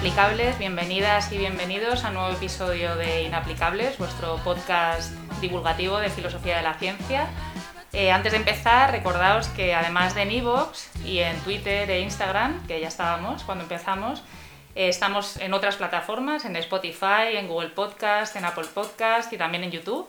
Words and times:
Inaplicables, 0.00 0.58
bienvenidas 0.58 1.30
y 1.30 1.36
bienvenidos 1.36 2.04
a 2.04 2.08
un 2.08 2.14
nuevo 2.14 2.30
episodio 2.30 2.96
de 2.96 3.24
Inaplicables, 3.24 3.98
vuestro 3.98 4.38
podcast 4.38 5.12
divulgativo 5.42 5.98
de 5.98 6.08
filosofía 6.08 6.56
de 6.56 6.62
la 6.62 6.72
ciencia. 6.72 7.28
Eh, 7.92 8.10
antes 8.10 8.32
de 8.32 8.38
empezar, 8.38 8.92
recordaos 8.92 9.48
que 9.48 9.74
además 9.74 10.14
de 10.14 10.22
en 10.22 10.30
iVoox 10.30 11.04
y 11.04 11.18
en 11.18 11.38
Twitter 11.40 11.90
e 11.90 12.00
Instagram, 12.00 12.66
que 12.66 12.80
ya 12.80 12.88
estábamos 12.88 13.42
cuando 13.42 13.64
empezamos, 13.64 14.22
eh, 14.74 14.88
estamos 14.88 15.36
en 15.36 15.52
otras 15.52 15.76
plataformas, 15.76 16.46
en 16.46 16.56
Spotify, 16.56 17.36
en 17.36 17.46
Google 17.46 17.68
Podcast, 17.68 18.34
en 18.36 18.46
Apple 18.46 18.68
Podcast 18.72 19.30
y 19.34 19.36
también 19.36 19.64
en 19.64 19.70
YouTube, 19.70 20.08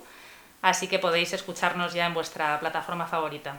así 0.61 0.87
que 0.87 0.99
podéis 0.99 1.33
escucharnos 1.33 1.93
ya 1.93 2.05
en 2.05 2.13
vuestra 2.13 2.57
plataforma 2.61 3.07
favorita. 3.07 3.57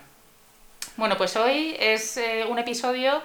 Bueno, 0.97 1.19
pues 1.19 1.37
hoy 1.37 1.77
es 1.79 2.17
eh, 2.17 2.47
un 2.49 2.59
episodio 2.59 3.21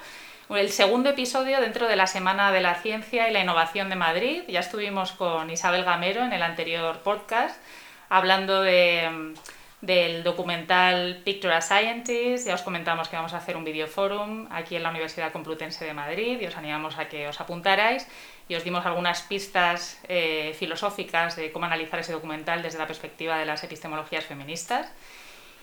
el 0.55 0.71
segundo 0.71 1.09
episodio 1.09 1.59
dentro 1.59 1.87
de 1.87 1.97
la 1.97 2.07
Semana 2.07 2.51
de 2.51 2.61
la 2.61 2.75
Ciencia 2.75 3.27
y 3.27 3.33
la 3.33 3.41
Innovación 3.41 3.89
de 3.89 3.95
Madrid. 3.95 4.43
Ya 4.47 4.61
estuvimos 4.61 5.11
con 5.11 5.49
Isabel 5.49 5.83
Gamero 5.83 6.23
en 6.23 6.31
el 6.31 6.41
anterior 6.41 6.99
podcast 6.99 7.59
hablando 8.07 8.61
de, 8.61 9.33
del 9.81 10.23
documental 10.23 11.21
Picture 11.25 11.53
a 11.53 11.61
Scientist. 11.61 12.47
Ya 12.47 12.55
os 12.55 12.61
comentamos 12.61 13.09
que 13.09 13.17
vamos 13.17 13.33
a 13.33 13.37
hacer 13.37 13.57
un 13.57 13.65
videoforum 13.65 14.47
aquí 14.49 14.77
en 14.77 14.83
la 14.83 14.89
Universidad 14.89 15.33
Complutense 15.33 15.83
de 15.83 15.93
Madrid 15.93 16.39
y 16.39 16.45
os 16.45 16.55
animamos 16.55 16.97
a 16.97 17.09
que 17.09 17.27
os 17.27 17.41
apuntarais 17.41 18.07
y 18.47 18.55
os 18.55 18.63
dimos 18.63 18.85
algunas 18.85 19.23
pistas 19.23 19.99
eh, 20.07 20.55
filosóficas 20.57 21.35
de 21.35 21.51
cómo 21.51 21.65
analizar 21.65 21.99
ese 21.99 22.13
documental 22.13 22.63
desde 22.63 22.79
la 22.79 22.87
perspectiva 22.87 23.37
de 23.37 23.45
las 23.45 23.65
epistemologías 23.65 24.23
feministas. 24.23 24.87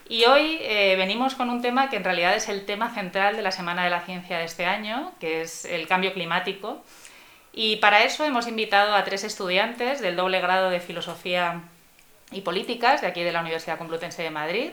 Y 0.09 0.25
hoy 0.27 0.59
eh, 0.61 0.97
venimos 0.99 1.35
con 1.35 1.49
un 1.49 1.63
tema 1.63 1.89
que 1.89 1.97
en 1.97 2.05
realidad 2.05 2.37
es 2.37 2.49
el 2.49 2.67
tema 2.67 2.91
central 2.95 3.37
de 3.37 3.43
la 3.43 3.53
Semana 3.53 3.85
de 3.85 3.91
la 3.91 4.03
Ciencia 4.03 4.39
de 4.39 4.45
este 4.45 4.67
año, 4.67 5.13
que 5.19 5.41
es 5.41 5.65
el 5.65 5.89
cambio 5.89 6.13
climático. 6.13 6.85
Y 7.55 7.77
para 7.77 8.05
eso 8.05 8.25
hemos 8.25 8.47
invitado 8.47 8.95
a 8.95 9.05
tres 9.05 9.25
estudiantes 9.25 10.01
del 10.01 10.17
doble 10.17 10.41
grado 10.41 10.69
de 10.69 10.81
Filosofía 10.81 11.63
y 12.33 12.43
Políticas 12.43 13.01
de 13.01 13.07
aquí 13.07 13.23
de 13.23 13.33
la 13.33 13.41
Universidad 13.41 13.79
Complutense 13.79 14.23
de 14.23 14.31
Madrid, 14.31 14.71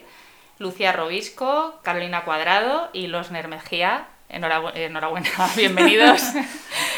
Lucía 0.59 0.91
Robisco, 0.91 1.79
Carolina 1.81 2.25
Cuadrado 2.25 2.89
y 2.91 3.07
Los 3.07 3.31
Nermejía. 3.31 4.07
Enhorabuena, 4.27 5.29
bienvenidos 5.55 6.23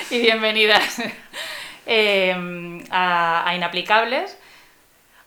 y 0.10 0.22
bienvenidas 0.22 1.02
eh, 1.86 2.84
a 2.90 3.54
Inaplicables. 3.56 4.38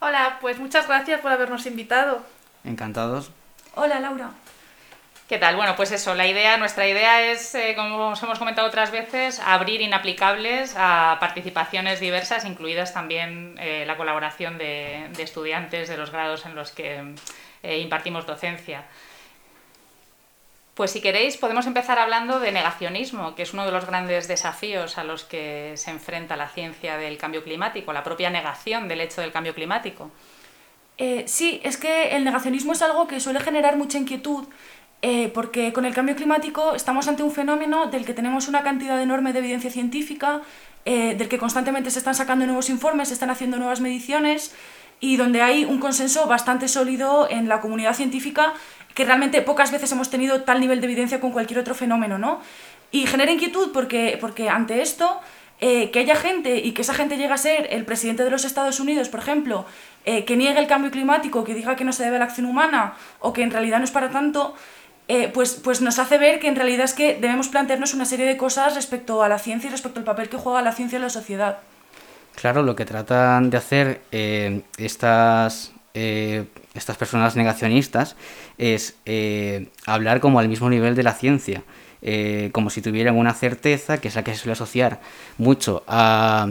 Hola, 0.01 0.39
pues 0.41 0.59
muchas 0.59 0.89
gracias 0.89 1.21
por 1.21 1.31
habernos 1.31 1.67
invitado. 1.67 2.36
Encantados. 2.67 3.31
Hola, 3.75 4.01
Laura. 4.01 4.31
¿Qué 5.29 5.39
tal? 5.39 5.57
Bueno, 5.57 5.75
pues 5.75 5.91
eso, 5.91 6.15
la 6.15 6.27
idea, 6.27 6.57
nuestra 6.57 6.87
idea 6.87 7.33
es, 7.33 7.53
eh, 7.57 7.75
como 7.75 8.11
os 8.11 8.23
hemos 8.23 8.39
comentado 8.39 8.69
otras 8.69 8.93
veces, 8.93 9.41
abrir 9.41 9.81
inaplicables 9.81 10.75
a 10.77 11.17
participaciones 11.19 11.99
diversas, 11.99 12.45
incluidas 12.45 12.95
también 12.95 13.57
eh, 13.59 13.85
la 13.87 13.97
colaboración 13.97 14.57
de, 14.57 15.11
estudiantes 15.19 15.89
de 15.89 15.97
los 15.97 16.13
grados 16.13 16.47
en 16.47 16.55
los 16.55 16.71
que 16.71 17.15
eh, 17.65 17.79
impartimos 17.79 18.25
docencia. 18.25 18.85
Pues 20.75 20.93
si 20.93 21.01
queréis, 21.01 21.37
podemos 21.39 21.67
empezar 21.67 21.99
hablando 21.99 22.39
de 22.39 22.53
negacionismo, 22.53 23.35
que 23.35 23.43
es 23.43 23.53
uno 23.53 23.65
de 23.67 23.73
los 23.73 23.85
grandes 23.85 24.29
desafíos 24.29 24.97
a 24.97 25.03
los 25.03 25.25
que 25.25 25.73
se 25.77 25.91
enfrenta 25.91 26.37
la 26.37 26.49
ciencia 26.49 26.99
del 26.99 27.19
cambio 27.19 27.43
climático, 27.43 27.93
la 27.93 28.05
propia 28.05 28.31
negación 28.31 28.87
del 28.87 29.01
hecho 29.01 29.23
del 29.23 29.33
cambio 29.33 29.55
climático. 29.55 30.13
Eh, 30.99 31.25
sí, 31.27 31.61
es 31.63 31.77
que 31.77 32.17
el 32.17 32.25
negacionismo 32.25 32.73
es 32.73 32.81
algo 32.81 33.07
que 33.07 33.21
suele 33.21 33.41
generar 33.41 33.77
mucha 33.77 33.99
inquietud 33.99 34.47
eh, 35.03 35.31
porque 35.35 35.75
con 35.75 35.85
el 35.85 35.95
cambio 35.95 36.17
climático 36.17 36.75
estamos 36.75 37.07
ante 37.07 37.23
un 37.23 37.31
fenómeno 37.31 37.87
del 37.87 38.07
que 38.07 38.15
tenemos 38.15 38.49
una 38.49 38.63
cantidad 38.63 39.01
enorme 39.01 39.35
de 39.35 39.41
evidencia 39.41 39.71
científica, 39.71 40.41
eh, 40.87 41.15
del 41.17 41.29
que 41.29 41.37
constantemente 41.37 41.91
se 41.91 41.99
están 41.99 42.15
sacando 42.15 42.47
nuevos 42.47 42.71
informes, 42.71 43.09
se 43.09 43.15
están 43.15 43.29
haciendo 43.29 43.59
nuevas 43.59 43.81
mediciones 43.81 44.55
y 44.99 45.19
donde 45.19 45.43
hay 45.43 45.67
un 45.67 45.81
consenso 45.81 46.27
bastante 46.27 46.67
sólido 46.67 47.29
en 47.31 47.47
la 47.47 47.61
comunidad 47.61 47.95
científica 47.95 48.55
que 48.95 49.05
realmente 49.05 49.43
pocas 49.43 49.71
veces 49.71 49.93
hemos 49.93 50.09
tenido 50.09 50.45
tal 50.45 50.61
nivel 50.61 50.81
de 50.81 50.87
evidencia 50.87 51.21
con 51.21 51.31
cualquier 51.31 51.59
otro 51.59 51.75
fenómeno, 51.75 52.17
¿no? 52.17 52.41
Y 52.91 53.07
genera 53.07 53.31
inquietud 53.31 53.73
porque, 53.75 54.17
porque 54.19 54.49
ante 54.49 54.81
esto 54.81 55.21
que 55.59 55.99
haya 55.99 56.15
gente 56.15 56.59
y 56.59 56.73
que 56.73 56.83
esa 56.83 56.93
gente 56.93 57.17
llegue 57.17 57.33
a 57.33 57.39
ser 57.39 57.69
el 57.71 57.87
presidente 57.87 58.23
de 58.25 58.31
los 58.31 58.45
Estados 58.45 58.79
Unidos, 58.79 59.09
por 59.09 59.21
ejemplo, 59.21 59.65
eh, 60.07 60.25
que 60.25 60.37
niegue 60.37 60.59
el 60.59 60.67
cambio 60.67 60.91
climático, 60.91 61.45
que 61.45 61.55
diga 61.55 61.77
que 61.77 61.85
no 61.85 61.93
se 61.93 62.05
debe 62.05 62.17
a 62.17 62.19
la 62.21 62.25
acción 62.25 62.47
humana 62.47 62.95
o 63.21 63.33
que 63.33 63.43
en 63.43 63.51
realidad 63.51 63.79
no 63.79 63.85
es 63.85 63.91
para 63.91 64.11
tanto, 64.11 64.55
eh, 65.09 65.31
pues, 65.35 65.61
pues 65.63 65.83
nos 65.83 65.99
hace 65.99 66.17
ver 66.17 66.41
que 66.41 66.49
en 66.49 66.57
realidad 66.57 66.85
es 66.85 66.95
que 66.95 67.19
debemos 67.21 67.49
plantearnos 67.49 67.93
una 67.93 68.07
serie 68.07 68.25
de 68.25 68.37
cosas 68.37 68.75
respecto 68.75 69.23
a 69.23 69.29
la 69.29 69.39
ciencia 69.39 69.69
y 69.69 69.71
respecto 69.71 69.99
al 69.99 70.05
papel 70.05 70.29
que 70.29 70.39
juega 70.39 70.63
la 70.63 70.73
ciencia 70.73 70.97
en 70.97 71.03
la 71.03 71.11
sociedad. 71.11 71.59
Claro, 72.35 72.63
lo 72.63 72.75
que 72.75 72.85
tratan 72.85 73.51
de 73.51 73.57
hacer 73.57 74.01
estas, 74.11 75.73
estas 75.95 76.97
personas 76.99 77.35
negacionistas 77.35 78.15
es 78.59 78.97
hablar 79.87 80.21
como 80.21 80.39
al 80.39 80.49
mismo 80.49 80.69
nivel 80.69 80.95
de 80.95 81.03
la 81.03 81.15
ciencia. 81.15 81.63
Eh, 82.03 82.51
como 82.53 82.71
si 82.71 82.83
tuvieran 82.83 83.17
una 83.17 83.33
certeza, 83.33 83.99
que 83.99 84.09
es 84.09 84.15
la 84.15 84.23
que 84.23 84.33
se 84.33 84.39
suele 84.39 84.53
asociar 84.53 85.01
mucho 85.39 85.83
a, 85.89 86.47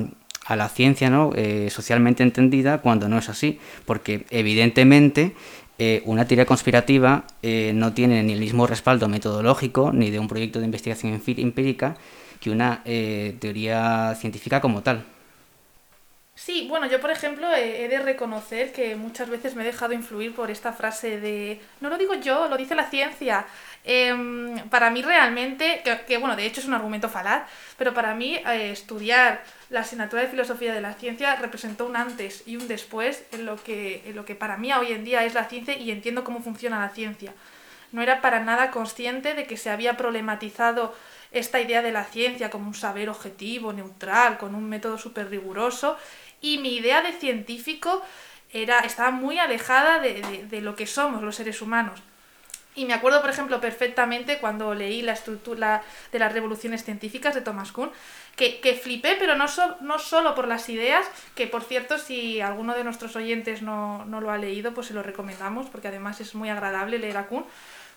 a 0.45 0.55
la 0.55 0.69
ciencia 0.69 1.09
¿no? 1.09 1.31
Eh, 1.35 1.69
socialmente 1.69 2.23
entendida, 2.23 2.79
cuando 2.79 3.09
no 3.09 3.17
es 3.17 3.29
así, 3.29 3.59
porque 3.85 4.25
evidentemente 4.29 5.33
eh, 5.77 6.01
una 6.05 6.25
teoría 6.25 6.45
conspirativa 6.45 7.25
no 7.73 7.93
tiene 7.93 8.23
ni 8.23 8.33
el 8.33 8.39
mismo 8.39 8.65
respaldo 8.65 9.09
metodológico 9.09 9.91
ni 9.91 10.09
de 10.09 10.19
un 10.19 10.27
proyecto 10.27 10.59
de 10.59 10.65
investigación 10.65 11.19
empírica 11.37 11.97
que 12.39 12.49
una 12.49 12.83
teoría 12.83 14.15
científica 14.19 14.61
como 14.61 14.81
tal. 14.81 15.14
Sí, 16.37 16.67
bueno, 16.67 16.85
yo 16.87 16.99
por 16.99 17.11
ejemplo 17.11 17.49
he, 17.55 17.87
de 17.87 17.99
reconocer 17.99 18.73
que 18.73 18.95
muchas 18.97 19.29
veces 19.29 19.55
me 19.55 19.63
he 19.63 19.65
dejado 19.65 19.93
influir 19.93 20.35
por 20.35 20.51
esta 20.51 20.73
frase 20.73 21.19
de, 21.21 21.61
no 21.79 21.89
lo 21.89 21.97
digo 21.97 22.13
yo, 22.15 22.49
lo 22.49 22.57
dice 22.57 22.75
la 22.75 22.89
ciencia. 22.89 23.45
Em, 23.85 24.57
para 24.69 24.89
mí 24.89 25.01
realmente, 25.01 25.81
que, 26.05 26.17
bueno, 26.17 26.35
de 26.35 26.45
hecho 26.45 26.59
es 26.59 26.67
un 26.67 26.73
argumento 26.73 27.07
falaz, 27.07 27.43
pero 27.77 27.93
para 27.93 28.13
mí 28.15 28.35
eh, 28.35 28.71
estudiar 28.71 29.43
la 29.69 29.81
asignatura 29.81 30.23
de 30.23 30.27
filosofía 30.27 30.73
de 30.73 30.81
la 30.81 30.93
ciencia 30.95 31.35
representó 31.37 31.85
un 31.85 31.95
antes 31.95 32.43
y 32.45 32.57
un 32.57 32.67
después 32.67 33.23
en 33.31 33.45
lo, 33.45 33.55
que, 33.55 34.03
en 34.05 34.15
lo 34.15 34.25
que 34.25 34.35
para 34.35 34.57
mí 34.57 34.73
hoy 34.73 34.91
en 34.91 35.05
día 35.05 35.23
es 35.23 35.33
la 35.35 35.45
ciencia 35.45 35.77
y 35.77 35.89
entiendo 35.89 36.25
cómo 36.25 36.41
funciona 36.41 36.79
la 36.81 36.89
ciencia. 36.89 37.33
No 37.91 38.01
era 38.01 38.19
para 38.21 38.41
nada 38.41 38.71
consciente 38.71 39.35
de 39.35 39.45
que 39.47 39.57
se 39.57 39.69
había 39.69 39.95
problematizado 39.95 40.93
esta 41.31 41.59
idea 41.59 41.81
de 41.81 41.91
la 41.91 42.05
ciencia 42.05 42.49
como 42.49 42.67
un 42.67 42.73
saber 42.73 43.09
objetivo, 43.09 43.73
neutral, 43.73 44.37
con 44.37 44.55
un 44.55 44.67
método 44.69 44.97
súper 44.97 45.29
riguroso 45.29 45.97
y 46.41 46.57
mi 46.57 46.75
idea 46.75 47.01
de 47.01 47.13
científico 47.13 48.03
era, 48.51 48.79
estaba 48.79 49.11
muy 49.11 49.39
alejada 49.39 49.99
de, 49.99 50.45
de, 50.49 50.61
lo 50.61 50.75
que 50.75 50.87
somos 50.87 51.21
los 51.21 51.35
seres 51.35 51.61
humanos. 51.61 52.01
Y 52.75 52.85
me 52.85 52.93
acuerdo, 52.93 53.21
por 53.21 53.29
ejemplo, 53.29 53.61
perfectamente 53.61 54.39
cuando 54.39 54.73
leí 54.73 55.01
la 55.01 55.13
estructura 55.13 55.81
de 56.11 56.19
las 56.19 56.33
revoluciones 56.33 56.83
científicas 56.83 57.33
de 57.33 57.41
Thomas 57.41 57.71
Kuhn, 57.71 57.89
que, 58.35 58.59
que 58.59 58.73
flipé, 58.73 59.15
pero 59.17 59.35
no, 59.35 59.45
no 59.79 59.97
solo 59.97 60.35
por 60.35 60.47
las 60.47 60.67
ideas, 60.67 61.05
que 61.35 61.47
por 61.47 61.63
cierto, 61.63 61.97
si 61.97 62.41
alguno 62.41 62.75
de 62.75 62.83
nuestros 62.83 63.15
oyentes 63.15 63.61
no, 63.61 64.03
no 64.05 64.19
lo 64.19 64.29
ha 64.29 64.37
leído, 64.37 64.73
pues 64.73 64.87
se 64.87 64.93
lo 64.93 65.03
recomendamos, 65.03 65.67
porque 65.69 65.87
además 65.87 66.19
es 66.19 66.35
muy 66.35 66.49
agradable 66.49 66.99
leer 66.99 67.15
a 67.15 67.27
Kuhn, 67.27 67.45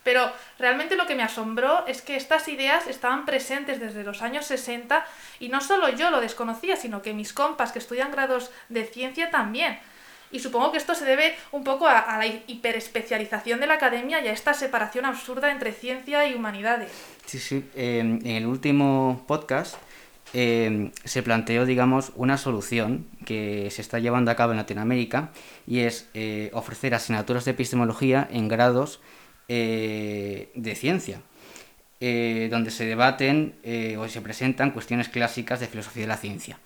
pero 0.09 0.33
realmente 0.59 0.97
lo 0.97 1.07
que 1.07 1.15
me 1.15 1.23
asombró 1.23 1.87
es 1.87 2.01
que 2.01 2.17
estas 2.17 2.49
ideas 2.49 2.87
estaban 2.87 3.27
presentes 3.27 3.79
desde 3.79 4.05
los 4.05 4.23
años 4.23 4.47
60 4.47 5.05
y 5.39 5.51
no 5.51 5.61
solo 5.61 5.91
yo 5.91 6.11
lo 6.11 6.23
desconocía, 6.23 6.77
sino 6.77 7.03
que 7.03 7.13
mis 7.13 7.35
compas 7.35 7.73
que 7.73 7.79
estudian 7.79 8.11
grados 8.11 8.51
de 8.71 8.87
ciencia 8.87 9.31
también. 9.31 9.79
Y 10.31 10.39
supongo 10.39 10.73
que 10.73 10.79
esto 10.79 10.95
se 10.95 11.05
debe 11.05 11.35
un 11.53 11.63
poco 11.63 11.87
a, 11.87 12.17
la 12.17 12.25
hiperespecialización 12.27 13.61
de 13.61 13.67
la 13.67 13.75
academia 13.75 14.23
y 14.23 14.29
a 14.29 14.33
esta 14.33 14.55
separación 14.55 15.05
absurda 15.05 15.53
entre 15.53 15.73
ciencia 15.73 16.27
y 16.27 16.35
humanidades. 16.35 16.91
Sí, 17.27 17.39
sí. 17.39 17.69
en 17.75 18.27
el 18.27 18.47
último 18.47 19.27
podcast 19.29 19.77
eh, 20.33 20.91
se 21.05 21.23
planteó, 21.23 21.67
digamos, 21.67 22.13
una 22.17 22.39
solución 22.39 23.07
que 23.27 23.71
se 23.71 23.83
está 23.83 23.99
llevando 23.99 24.31
a 24.31 24.37
cabo 24.37 24.53
en 24.53 24.57
Latinoamérica 24.57 25.33
y 25.67 25.81
es 25.81 26.09
eh, 26.15 26.49
ofrecer 26.55 26.95
asignaturas 26.95 27.45
de 27.45 27.51
epistemología 27.51 28.27
en 28.31 28.49
grados 28.49 29.01
eh, 29.51 30.51
de 30.55 30.75
ciencia, 30.75 31.23
eh, 32.01 32.49
donde 32.51 32.71
se 32.71 32.85
debaten 32.85 33.55
eh, 33.63 33.97
o 33.97 34.07
se 34.07 34.21
presentan 34.21 34.73
cuestiones 34.73 35.09
clásicas 35.09 35.59
de 35.59 35.67
filosofía 35.67 36.03
de 36.03 36.09
la 36.09 36.19
ciencia. 36.19 36.59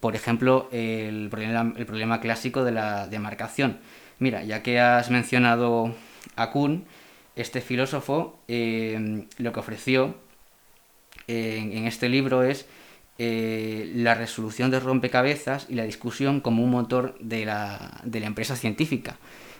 por 0.00 0.14
ejemplo, 0.14 0.68
el 0.70 1.28
problema, 1.30 1.74
el 1.76 1.84
problema, 1.84 2.20
clásico 2.20 2.62
de 2.62 2.70
la 2.72 3.08
demarcación. 3.08 3.78
Mira, 4.20 4.44
ya 4.44 4.62
que 4.62 4.78
has 4.78 5.10
mencionado 5.10 5.94
a 6.36 6.50
Kuhn, 6.52 6.84
este 7.34 7.60
filósofo 7.60 8.38
lo 8.46 9.52
que 9.52 9.60
ofreció 9.60 10.14
en, 11.26 11.86
este 11.86 12.08
libro 12.08 12.44
es 12.44 12.66
la 13.18 14.14
resolución 14.14 14.70
de 14.70 14.80
rompecabezas 14.80 15.66
y 15.68 15.74
la 15.74 15.84
discusión 15.84 16.40
como 16.40 16.62
un 16.62 16.70
motor 16.70 17.18
de 17.20 17.44
la, 17.44 18.00
de 18.04 18.20
la 18.20 18.26
empresa 18.26 18.56
científica. 18.56 19.18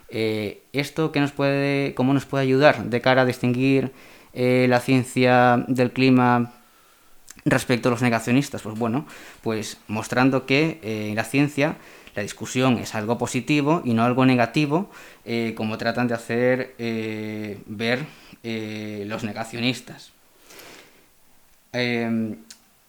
Eh, 0.09 0.63
¿Esto 0.73 1.13
qué 1.13 1.21
nos 1.21 1.33
puede, 1.33 1.95
cómo 1.95 2.15
nos 2.15 2.25
puede 2.25 2.45
ayudar 2.45 2.85
de 2.85 3.01
cara 3.01 3.23
a 3.23 3.25
distinguir 3.25 3.93
eh, 4.33 4.67
la 4.69 4.81
ciencia 4.81 5.65
del 5.69 5.93
clima 5.93 6.55
Respecto 7.45 7.89
a 7.89 7.93
los 7.93 8.03
negacionistas, 8.03 8.61
pues 8.61 8.79
bueno, 8.79 9.07
pues 9.43 9.79
mostrando 9.87 10.45
que 10.45 10.81
en 10.83 11.15
la 11.15 11.25
ciencia 11.25 11.77
la 12.15 12.23
discusión 12.23 12.77
es 12.79 12.95
algo 12.95 13.17
positivo 13.17 13.81
y 13.85 13.95
no 13.95 14.05
algo 14.05 14.27
negativo, 14.27 14.91
como 15.55 15.79
tratan 15.79 16.09
de 16.09 16.15
hacer 16.15 16.75
ver 17.67 18.05
los 19.07 19.25
negacionistas. 19.25 20.13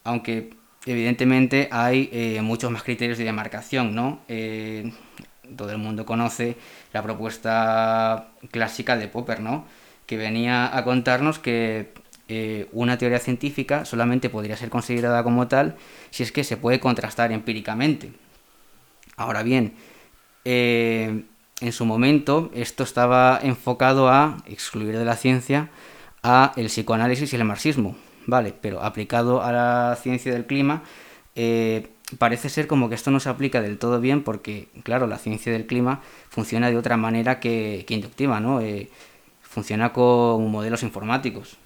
aunque 0.03 0.49
evidentemente 0.85 1.67
hay 1.71 2.09
eh, 2.11 2.41
muchos 2.41 2.71
más 2.71 2.83
criterios 2.83 3.17
de 3.17 3.25
demarcación, 3.25 3.95
¿no? 3.95 4.19
Eh, 5.49 5.53
todo 5.55 5.71
el 5.71 5.77
mundo 5.77 6.05
conoce 6.05 6.57
la 6.93 7.03
propuesta 7.03 8.29
clásica 8.51 8.97
de 8.97 9.07
Popper, 9.07 9.39
¿no? 9.39 9.65
Que 10.05 10.17
venía 10.17 10.75
a 10.75 10.83
contarnos 10.83 11.39
que 11.39 11.93
eh, 12.27 12.67
una 12.71 12.97
teoría 12.97 13.19
científica 13.19 13.85
solamente 13.85 14.29
podría 14.29 14.57
ser 14.57 14.69
considerada 14.69 15.23
como 15.23 15.47
tal 15.47 15.75
si 16.11 16.23
es 16.23 16.31
que 16.31 16.43
se 16.43 16.57
puede 16.57 16.79
contrastar 16.79 17.31
empíricamente. 17.31 18.11
Ahora 19.17 19.43
bien, 19.43 19.73
en 20.45 21.25
su 21.71 21.85
momento 21.85 22.49
esto 22.53 22.83
estaba 22.83 23.39
enfocado 23.43 24.09
a 24.09 24.37
excluir 24.47 24.97
de 24.97 25.03
la 25.05 25.17
ciencia 25.17 25.69
a 26.23 26.53
el 26.55 26.67
psicoanálisis 26.67 27.33
y 27.33 27.35
el 27.35 27.43
marxismo, 27.43 27.95
Vale, 28.29 28.53
pero 28.61 28.83
aplicado 28.83 29.41
a 29.41 29.51
la 29.51 29.97
ciencia 29.99 30.31
del 30.31 30.45
clima, 30.45 30.83
eh, 31.35 31.87
parece 32.17 32.49
ser 32.49 32.67
como 32.67 32.89
que 32.89 32.95
esto 32.95 33.11
no 33.11 33.19
se 33.19 33.29
aplica 33.29 33.61
del 33.61 33.77
todo 33.77 33.99
bien 33.99 34.23
porque, 34.23 34.67
claro, 34.83 35.07
la 35.07 35.17
ciencia 35.17 35.51
del 35.51 35.67
clima 35.67 36.01
funciona 36.29 36.69
de 36.69 36.77
otra 36.77 36.97
manera 36.97 37.39
que, 37.39 37.85
inductiva, 37.89 38.39
¿no? 38.39 38.61
Eh, 38.61 38.89
funciona 39.41 39.93
con 39.93 40.49
modelos 40.49 40.83
informáticos. 40.83 41.57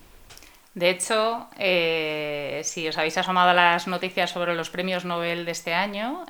De 0.74 0.90
hecho, 0.90 1.48
eh, 1.60 2.62
si 2.63 2.88
os 2.88 2.98
habéis 2.98 3.16
asomado 3.18 3.51
a 3.51 3.54
las 3.54 3.88
noticias 3.88 4.31
sobre 4.31 4.56
los 4.56 4.72
premios 4.72 5.06
Nobel 5.06 5.45
de 5.45 5.51
este 5.51 5.75
año, 5.75 6.25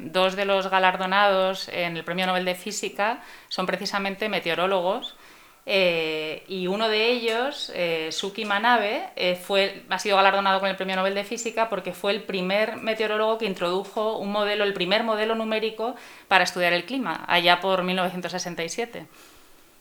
dos 0.00 0.36
de 0.36 0.44
los 0.44 0.70
galardonados 0.70 1.68
en 1.68 1.96
el 1.96 2.04
Premio 2.04 2.26
Nobel 2.26 2.44
de 2.44 2.54
Física 2.54 3.20
son 3.48 3.66
precisamente 3.66 4.28
meteorólogos 4.28 5.17
eh, 5.70 6.44
y 6.48 6.66
uno 6.66 6.88
de 6.88 7.10
ellos, 7.10 7.70
eh, 7.74 8.08
Suki 8.10 8.46
Manabe, 8.46 9.10
eh, 9.16 9.34
fue, 9.34 9.82
ha 9.90 9.98
sido 9.98 10.16
galardonado 10.16 10.60
con 10.60 10.70
el 10.70 10.76
Premio 10.76 10.96
Nobel 10.96 11.14
de 11.14 11.24
Física 11.24 11.68
porque 11.68 11.92
fue 11.92 12.12
el 12.12 12.22
primer 12.22 12.76
meteorólogo 12.76 13.36
que 13.36 13.44
introdujo 13.44 14.16
un 14.16 14.32
modelo, 14.32 14.64
el 14.64 14.72
primer 14.72 15.04
modelo 15.04 15.34
numérico 15.34 15.94
para 16.26 16.44
estudiar 16.44 16.72
el 16.72 16.86
clima, 16.86 17.22
allá 17.28 17.60
por 17.60 17.82
1967. 17.82 19.06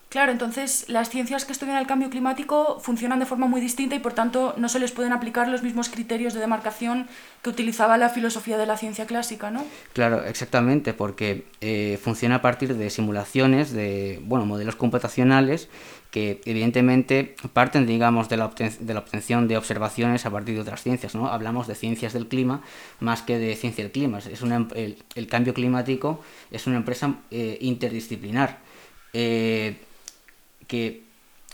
Claro, 0.09 0.31
entonces 0.31 0.85
las 0.87 1.09
ciencias 1.09 1.43
que 1.43 1.51
estudian 1.51 1.77
el 1.77 1.85
cambio 1.85 2.09
climático 2.09 2.79
funcionan 2.79 3.19
de 3.19 3.25
forma 3.25 3.47
muy 3.47 3.59
distinta 3.59 3.95
y 3.95 3.99
por 3.99 4.13
tanto 4.13 4.53
no 4.55 4.69
se 4.69 4.79
les 4.79 4.93
pueden 4.93 5.11
aplicar 5.11 5.49
los 5.49 5.63
mismos 5.63 5.89
criterios 5.89 6.33
de 6.33 6.39
demarcación 6.39 7.07
que 7.41 7.49
utilizaba 7.49 7.97
la 7.97 8.07
filosofía 8.07 8.57
de 8.57 8.65
la 8.65 8.77
ciencia 8.77 9.05
clásica, 9.05 9.51
¿no? 9.51 9.65
Claro, 9.91 10.23
exactamente, 10.23 10.93
porque 10.93 11.45
eh, 11.59 11.99
funciona 12.01 12.35
a 12.35 12.41
partir 12.41 12.75
de 12.77 12.89
simulaciones, 12.89 13.73
de 13.73 14.21
bueno, 14.23 14.45
modelos 14.45 14.77
computacionales 14.77 15.67
que 16.09 16.39
evidentemente 16.45 17.35
parten, 17.51 17.85
digamos, 17.85 18.29
de 18.29 18.37
la, 18.37 18.49
de 18.79 18.93
la 18.93 19.01
obtención 19.01 19.49
de 19.49 19.57
observaciones 19.57 20.25
a 20.25 20.31
partir 20.31 20.55
de 20.55 20.61
otras 20.61 20.81
ciencias, 20.81 21.15
¿no? 21.15 21.27
Hablamos 21.27 21.67
de 21.67 21.75
ciencias 21.75 22.13
del 22.13 22.27
clima 22.27 22.61
más 23.01 23.23
que 23.23 23.37
de 23.37 23.53
ciencia 23.57 23.83
del 23.83 23.91
clima. 23.91 24.19
Es 24.19 24.41
una, 24.41 24.55
em, 24.55 24.95
el, 25.15 25.27
cambio 25.27 25.53
climático 25.53 26.21
es 26.49 26.65
una 26.65 26.77
empresa 26.77 27.15
eh, 27.29 27.57
interdisciplinar. 27.59 28.59
Eh, 29.11 29.75
que 30.67 31.03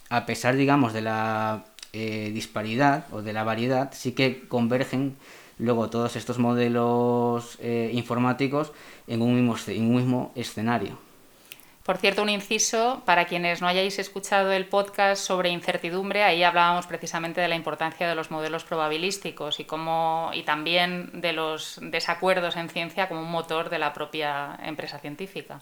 a 0.09 0.25
pesar, 0.25 0.55
digamos, 0.55 0.93
de 0.93 1.01
la 1.01 1.65
eh, 1.93 2.31
disparidad 2.33 3.05
o 3.11 3.21
de 3.21 3.33
la 3.33 3.43
variedad, 3.43 3.91
sí 3.93 4.13
que 4.13 4.47
convergen 4.47 5.15
luego 5.57 5.89
todos 5.89 6.15
estos 6.15 6.39
modelos 6.39 7.57
eh, 7.61 7.91
informáticos 7.93 8.73
en 9.07 9.21
un, 9.21 9.35
mismo, 9.35 9.55
en 9.67 9.83
un 9.85 9.95
mismo 9.95 10.31
escenario. 10.35 10.97
Por 11.83 11.97
cierto, 11.97 12.21
un 12.21 12.29
inciso, 12.29 13.01
para 13.05 13.25
quienes 13.25 13.61
no 13.61 13.67
hayáis 13.67 13.99
escuchado 13.99 14.53
el 14.53 14.67
podcast 14.67 15.21
sobre 15.21 15.49
incertidumbre, 15.49 16.23
ahí 16.23 16.41
hablábamos 16.41 16.87
precisamente 16.87 17.41
de 17.41 17.49
la 17.49 17.55
importancia 17.55 18.07
de 18.07 18.15
los 18.15 18.31
modelos 18.31 18.63
probabilísticos 18.63 19.59
y, 19.59 19.65
cómo, 19.65 20.31
y 20.33 20.43
también 20.43 21.09
de 21.21 21.33
los 21.33 21.79
desacuerdos 21.81 22.55
en 22.55 22.69
ciencia 22.69 23.09
como 23.09 23.21
un 23.21 23.29
motor 23.31 23.69
de 23.69 23.79
la 23.79 23.91
propia 23.91 24.57
empresa 24.63 24.97
científica. 24.99 25.61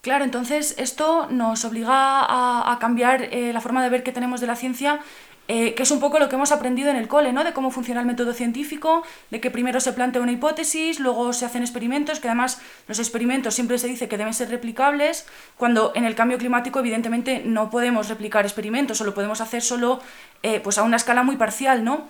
Claro, 0.00 0.24
entonces 0.24 0.76
esto 0.78 1.26
nos 1.28 1.64
obliga 1.64 1.90
a, 1.92 2.78
cambiar 2.78 3.22
eh, 3.22 3.52
la 3.52 3.60
forma 3.60 3.82
de 3.82 3.90
ver 3.90 4.04
que 4.04 4.12
tenemos 4.12 4.40
de 4.40 4.46
la 4.46 4.54
ciencia, 4.54 5.00
eh, 5.48 5.74
que 5.74 5.82
es 5.82 5.90
un 5.90 5.98
poco 5.98 6.20
lo 6.20 6.28
que 6.28 6.36
hemos 6.36 6.52
aprendido 6.52 6.88
en 6.90 6.96
el 6.96 7.08
cole, 7.08 7.32
¿no? 7.32 7.42
De 7.42 7.52
cómo 7.52 7.72
funciona 7.72 8.00
el 8.00 8.06
método 8.06 8.32
científico, 8.32 9.02
de 9.30 9.40
que 9.40 9.50
primero 9.50 9.80
se 9.80 9.92
plantea 9.92 10.22
una 10.22 10.30
hipótesis, 10.30 11.00
luego 11.00 11.32
se 11.32 11.46
hacen 11.46 11.62
experimentos, 11.62 12.20
que 12.20 12.28
además 12.28 12.60
los 12.86 13.00
experimentos 13.00 13.54
siempre 13.54 13.76
se 13.78 13.88
dice 13.88 14.08
que 14.08 14.16
deben 14.16 14.34
ser 14.34 14.50
replicables, 14.50 15.26
cuando 15.56 15.90
en 15.96 16.04
el 16.04 16.14
cambio 16.14 16.38
climático 16.38 16.78
evidentemente 16.78 17.42
no 17.44 17.68
podemos 17.68 18.08
replicar 18.08 18.44
experimentos, 18.44 19.00
o 19.00 19.04
lo 19.04 19.14
podemos 19.14 19.40
hacer 19.40 19.62
solo 19.62 20.00
eh, 20.44 20.60
pues 20.60 20.78
a 20.78 20.84
una 20.84 20.96
escala 20.96 21.24
muy 21.24 21.36
parcial, 21.36 21.82
¿no? 21.82 22.06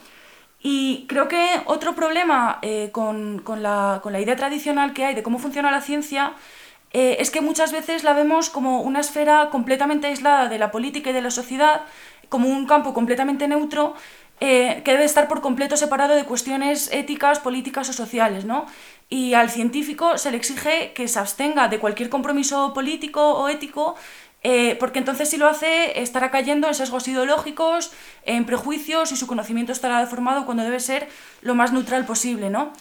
Y 0.60 1.06
creo 1.08 1.28
que 1.28 1.62
otro 1.66 1.94
problema 1.94 2.60
con, 2.90 3.38
con, 3.38 3.62
la, 3.62 4.00
con 4.02 4.12
la 4.12 4.20
idea 4.20 4.34
tradicional 4.34 4.92
que 4.92 5.04
hay 5.04 5.14
de 5.14 5.22
cómo 5.22 5.38
funciona 5.38 5.70
la 5.70 5.80
ciencia 5.80 6.34
eh, 6.92 7.16
es 7.20 7.30
que 7.30 7.40
muchas 7.40 7.72
veces 7.72 8.04
la 8.04 8.14
vemos 8.14 8.50
como 8.50 8.80
una 8.82 9.00
esfera 9.00 9.50
completamente 9.50 10.06
aislada 10.06 10.48
de 10.48 10.58
la 10.58 10.70
política 10.70 11.10
y 11.10 11.12
de 11.12 11.22
la 11.22 11.30
sociedad, 11.30 11.82
como 12.28 12.48
un 12.48 12.66
campo 12.66 12.94
completamente 12.94 13.48
neutro 13.48 13.94
eh, 14.40 14.82
que 14.84 14.92
debe 14.92 15.04
estar 15.04 15.26
por 15.26 15.40
completo 15.40 15.76
separado 15.76 16.14
de 16.14 16.24
cuestiones 16.24 16.90
éticas, 16.92 17.40
políticas 17.40 17.88
o 17.88 17.92
sociales, 17.92 18.44
¿no? 18.44 18.66
Y 19.08 19.34
al 19.34 19.50
científico 19.50 20.16
se 20.16 20.30
le 20.30 20.36
exige 20.36 20.92
que 20.92 21.08
se 21.08 21.18
abstenga 21.18 21.66
de 21.66 21.80
cualquier 21.80 22.08
compromiso 22.08 22.72
político 22.72 23.32
o 23.32 23.48
ético, 23.48 23.96
eh, 24.44 24.76
porque 24.78 25.00
entonces 25.00 25.28
si 25.28 25.38
lo 25.38 25.48
hace 25.48 26.00
estará 26.00 26.30
cayendo 26.30 26.68
en 26.68 26.74
sesgos 26.74 27.08
ideológicos, 27.08 27.90
en 28.24 28.44
prejuicios 28.44 29.10
y 29.10 29.16
su 29.16 29.26
conocimiento 29.26 29.72
estará 29.72 29.98
deformado 29.98 30.46
cuando 30.46 30.62
debe 30.62 30.78
ser 30.78 31.08
lo 31.42 31.56
más 31.56 31.72
neutral 31.72 32.06
posible, 32.06 32.48
¿no? 32.48 32.72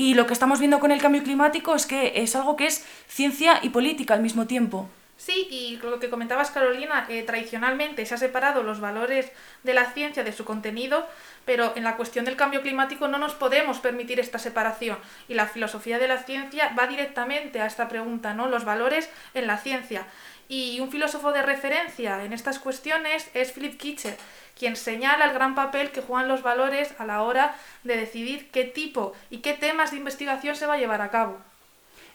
Y 0.00 0.14
lo 0.14 0.26
que 0.26 0.32
estamos 0.32 0.60
viendo 0.60 0.80
con 0.80 0.92
el 0.92 1.02
cambio 1.02 1.22
climático 1.22 1.74
es 1.74 1.84
que 1.84 2.22
es 2.22 2.34
algo 2.34 2.56
que 2.56 2.66
es 2.66 2.86
ciencia 3.06 3.60
y 3.60 3.68
política 3.68 4.14
al 4.14 4.22
mismo 4.22 4.46
tiempo. 4.46 4.88
Sí, 5.18 5.46
y 5.50 5.76
lo 5.82 6.00
que 6.00 6.08
comentabas, 6.08 6.50
Carolina, 6.50 7.06
que 7.06 7.22
tradicionalmente 7.22 8.06
se 8.06 8.14
ha 8.14 8.16
separado 8.16 8.62
los 8.62 8.80
valores 8.80 9.30
de 9.62 9.74
la 9.74 9.92
ciencia 9.92 10.24
de 10.24 10.32
su 10.32 10.46
contenido, 10.46 11.06
pero 11.44 11.74
en 11.76 11.84
la 11.84 11.98
cuestión 11.98 12.24
del 12.24 12.36
cambio 12.36 12.62
climático 12.62 13.08
no 13.08 13.18
nos 13.18 13.34
podemos 13.34 13.78
permitir 13.80 14.18
esta 14.20 14.38
separación. 14.38 14.96
Y 15.28 15.34
la 15.34 15.46
filosofía 15.46 15.98
de 15.98 16.08
la 16.08 16.22
ciencia 16.22 16.74
va 16.78 16.86
directamente 16.86 17.60
a 17.60 17.66
esta 17.66 17.86
pregunta, 17.86 18.32
¿no? 18.32 18.48
Los 18.48 18.64
valores 18.64 19.10
en 19.34 19.46
la 19.46 19.58
ciencia. 19.58 20.06
Y 20.48 20.80
un 20.80 20.90
filósofo 20.90 21.30
de 21.32 21.42
referencia 21.42 22.24
en 22.24 22.32
estas 22.32 22.58
cuestiones 22.58 23.28
es 23.34 23.52
Philip 23.52 23.78
Kitcher, 23.78 24.16
quien 24.58 24.76
señala 24.76 25.24
el 25.24 25.32
gran 25.32 25.54
papel 25.54 25.90
que 25.90 26.00
juegan 26.00 26.28
los 26.28 26.42
valores 26.42 26.94
a 26.98 27.06
la 27.06 27.22
hora 27.22 27.54
de 27.84 27.96
decidir 27.96 28.50
qué 28.50 28.64
tipo 28.64 29.12
y 29.30 29.38
qué 29.38 29.54
temas 29.54 29.90
de 29.90 29.98
investigación 29.98 30.56
se 30.56 30.66
va 30.66 30.74
a 30.74 30.78
llevar 30.78 31.02
a 31.02 31.10
cabo. 31.10 31.38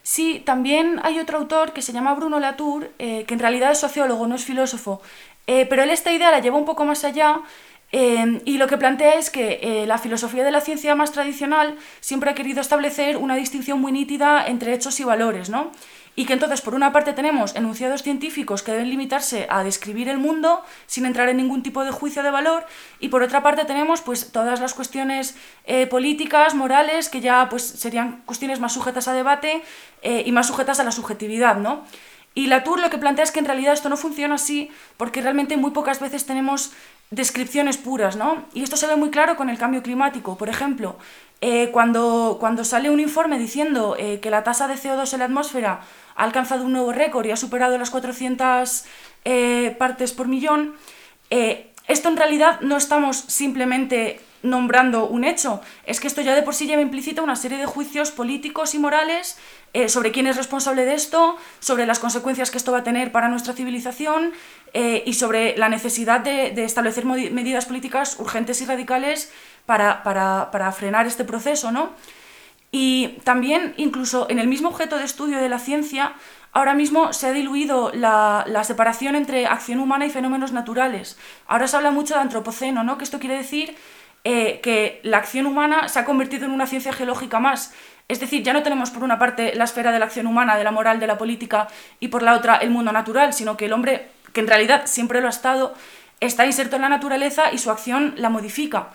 Sí, 0.05 0.43
también 0.45 0.99
hay 1.01 1.17
otro 1.17 1.39
autor 1.39 1.73
que 1.73 1.81
se 1.81 1.91
llama 1.91 2.13
Bruno 2.13 2.39
Latour, 2.39 2.91
eh, 2.99 3.23
que 3.25 3.33
en 3.33 3.39
realidad 3.39 3.71
es 3.71 3.79
sociólogo, 3.79 4.27
no 4.27 4.35
es 4.35 4.45
filósofo, 4.45 5.01
eh, 5.47 5.65
pero 5.65 5.81
él 5.81 5.89
esta 5.89 6.11
idea 6.11 6.29
la 6.29 6.41
lleva 6.41 6.57
un 6.57 6.65
poco 6.65 6.85
más 6.85 7.03
allá 7.03 7.41
eh, 7.91 8.39
y 8.45 8.59
lo 8.59 8.67
que 8.67 8.77
plantea 8.77 9.15
es 9.15 9.31
que 9.31 9.83
la 9.87 9.97
filosofía 9.97 10.43
de 10.43 10.51
la 10.51 10.61
ciencia 10.61 10.93
más 10.93 11.11
tradicional 11.11 11.75
siempre 12.01 12.29
ha 12.29 12.35
querido 12.35 12.61
establecer 12.61 13.17
una 13.17 13.35
distinción 13.35 13.81
muy 13.81 13.91
nítida 13.91 14.45
entre 14.45 14.75
hechos 14.75 14.99
y 14.99 15.03
valores, 15.03 15.49
¿no? 15.49 15.71
Y 16.15 16.25
que 16.25 16.33
entonces 16.33 16.61
por 16.61 16.75
una 16.75 16.93
parte 16.93 17.13
tenemos 17.13 17.55
enunciados 17.55 18.01
científicos 18.01 18.63
que 18.63 18.71
deben 18.71 18.89
limitarse 18.89 19.47
a 19.49 19.63
describir 19.63 20.07
el 20.07 20.17
mundo 20.17 20.63
sin 20.87 21.05
entrar 21.05 21.29
en 21.29 21.37
ningún 21.37 21.61
tipo 21.61 21.83
de 21.83 21.91
juicio 21.91 22.23
de 22.23 22.31
valor 22.31 22.65
y 22.99 23.09
por 23.09 23.21
otra 23.21 23.43
parte 23.43 23.65
tenemos 23.65 24.01
pues 24.01 24.31
todas 24.31 24.59
las 24.59 24.73
cuestiones 24.73 25.35
eh, 25.65 25.87
políticas, 25.87 26.55
morales 26.55 27.09
que 27.09 27.21
ya 27.21 27.49
pues 27.49 27.63
serían 27.63 28.21
cuestiones 28.25 28.59
más 28.59 28.73
sujetas 28.73 29.07
a 29.07 29.13
debate 29.13 29.61
eh, 30.01 30.23
y 30.25 30.31
más 30.31 30.47
sujetas 30.47 30.79
a 30.79 30.83
la 30.83 30.91
subjetividad, 30.91 31.57
¿no? 31.57 31.83
Y 32.33 32.47
Latour 32.47 32.81
lo 32.81 32.89
que 32.89 32.97
plantea 32.97 33.23
es 33.23 33.31
que 33.31 33.39
en 33.39 33.45
realidad 33.45 33.73
esto 33.73 33.87
no 33.87 33.95
funciona 33.95 34.35
así 34.35 34.69
porque 34.97 35.21
realmente 35.21 35.55
muy 35.55 35.71
pocas 35.71 36.01
veces 36.01 36.25
tenemos 36.25 36.73
descripciones 37.09 37.77
puras, 37.77 38.17
¿no? 38.17 38.43
Y 38.53 38.63
esto 38.63 38.75
se 38.75 38.87
ve 38.87 38.97
muy 38.97 39.09
claro 39.09 39.37
con 39.37 39.49
el 39.49 39.57
cambio 39.57 39.81
climático. 39.81 40.37
Por 40.37 40.49
ejemplo, 40.49 40.97
eh, 41.39 41.69
cuando, 41.71 42.35
cuando 42.37 42.65
sale 42.65 42.89
un 42.89 42.99
informe 42.99 43.39
diciendo 43.39 43.95
que 43.97 44.29
la 44.29 44.43
tasa 44.43 44.67
de 44.67 44.73
CO2 44.73 45.13
en 45.13 45.19
la 45.19 45.25
atmósfera 45.25 45.81
ha 46.15 46.23
alcanzado 46.23 46.63
un 46.63 46.71
nuevo 46.71 46.91
récord 46.91 47.25
y 47.25 47.31
ha 47.31 47.37
superado 47.37 47.77
las 47.77 47.89
400 47.89 48.85
eh, 49.25 49.75
partes 49.77 50.13
por 50.13 50.27
millón, 50.27 50.75
eh, 51.29 51.71
esto 51.87 52.09
en 52.09 52.17
realidad 52.17 52.61
no 52.61 52.77
estamos 52.77 53.17
simplemente 53.17 54.19
nombrando 54.41 55.07
un 55.07 55.23
hecho, 55.23 55.61
es 55.85 55.99
que 55.99 56.07
esto 56.07 56.21
ya 56.21 56.35
de 56.35 56.43
por 56.43 56.53
sí 56.53 56.67
lleva 56.67 56.81
implícita 56.81 57.23
una 57.23 57.35
serie 57.35 57.57
de 57.57 57.65
juicios 57.65 58.11
políticos 58.11 58.75
y 58.75 58.79
morales 58.79 59.37
eh, 59.73 59.89
sobre 59.89 60.11
quién 60.11 60.27
es 60.27 60.37
responsable 60.37 60.85
de 60.85 60.93
esto, 60.93 61.37
sobre 61.59 61.87
las 61.87 61.97
consecuencias 61.97 62.51
que 62.51 62.59
esto 62.59 62.71
va 62.71 62.79
a 62.79 62.83
tener 62.83 63.11
para 63.11 63.27
nuestra 63.27 63.53
civilización 63.53 64.33
y 65.05 65.13
sobre 65.13 65.55
la 65.57 65.69
necesidad 65.69 66.19
de, 66.19 66.51
establecer 66.65 67.05
medidas 67.05 67.65
políticas 67.65 68.19
urgentes 68.19 68.59
y 68.59 68.65
radicales 68.65 69.31
para, 69.65 70.03
para, 70.03 70.71
frenar 70.73 71.07
este 71.07 71.23
proceso. 71.23 71.71
¿no? 71.71 71.91
Y 72.77 73.19
también, 73.23 73.73
incluso 73.77 74.29
en 74.29 74.37
el 74.37 74.49
mismo 74.49 74.67
objeto 74.67 74.97
de 74.97 75.05
estudio 75.05 75.37
de 75.37 75.47
la 75.47 75.59
ciencia, 75.59 76.11
ahora 76.51 76.73
mismo 76.73 77.13
se 77.13 77.27
ha 77.27 77.31
diluido 77.31 77.89
la, 77.93 78.43
separación 78.65 79.15
entre 79.15 79.47
acción 79.47 79.79
humana 79.79 80.05
y 80.05 80.09
fenómenos 80.09 80.51
naturales. 80.51 81.17
Ahora 81.47 81.69
se 81.69 81.77
habla 81.77 81.91
mucho 81.91 82.15
de 82.15 82.19
antropoceno, 82.19 82.83
¿no? 82.83 82.97
que 82.97 83.05
esto 83.05 83.17
quiere 83.17 83.37
decir 83.37 83.77
eh, 84.25 84.59
que 84.61 84.99
la 85.03 85.19
acción 85.19 85.45
humana 85.45 85.87
se 85.87 85.99
ha 85.99 86.03
convertido 86.03 86.43
en 86.43 86.51
una 86.51 86.67
ciencia 86.67 86.91
geológica 86.91 87.39
más. 87.39 87.73
Es 88.09 88.19
decir, 88.19 88.43
ya 88.43 88.51
no 88.51 88.61
tenemos 88.61 88.91
por 88.91 89.05
una 89.05 89.17
parte 89.19 89.55
la 89.55 89.63
esfera 89.63 89.93
de 89.93 89.99
la 89.99 90.07
acción 90.07 90.27
humana, 90.27 90.57
de 90.57 90.65
la 90.65 90.71
moral, 90.71 90.99
de 90.99 91.07
la 91.07 91.17
política, 91.17 91.69
y 92.01 92.09
por 92.09 92.23
la 92.23 92.33
otra 92.35 92.57
el 92.57 92.71
mundo 92.71 92.91
natural, 92.91 93.33
sino 93.33 93.55
que 93.55 93.67
el 93.67 93.73
hombre, 93.73 94.09
que 94.33 94.41
en 94.41 94.47
realidad 94.47 94.81
siempre 94.83 95.21
lo 95.21 95.27
ha 95.27 95.29
estado, 95.29 95.73
está 96.19 96.45
inserto 96.45 96.75
en 96.75 96.81
la 96.81 96.89
naturaleza 96.89 97.53
y 97.53 97.57
su 97.57 97.71
acción 97.71 98.15
la 98.17 98.29
modifica. 98.29 98.89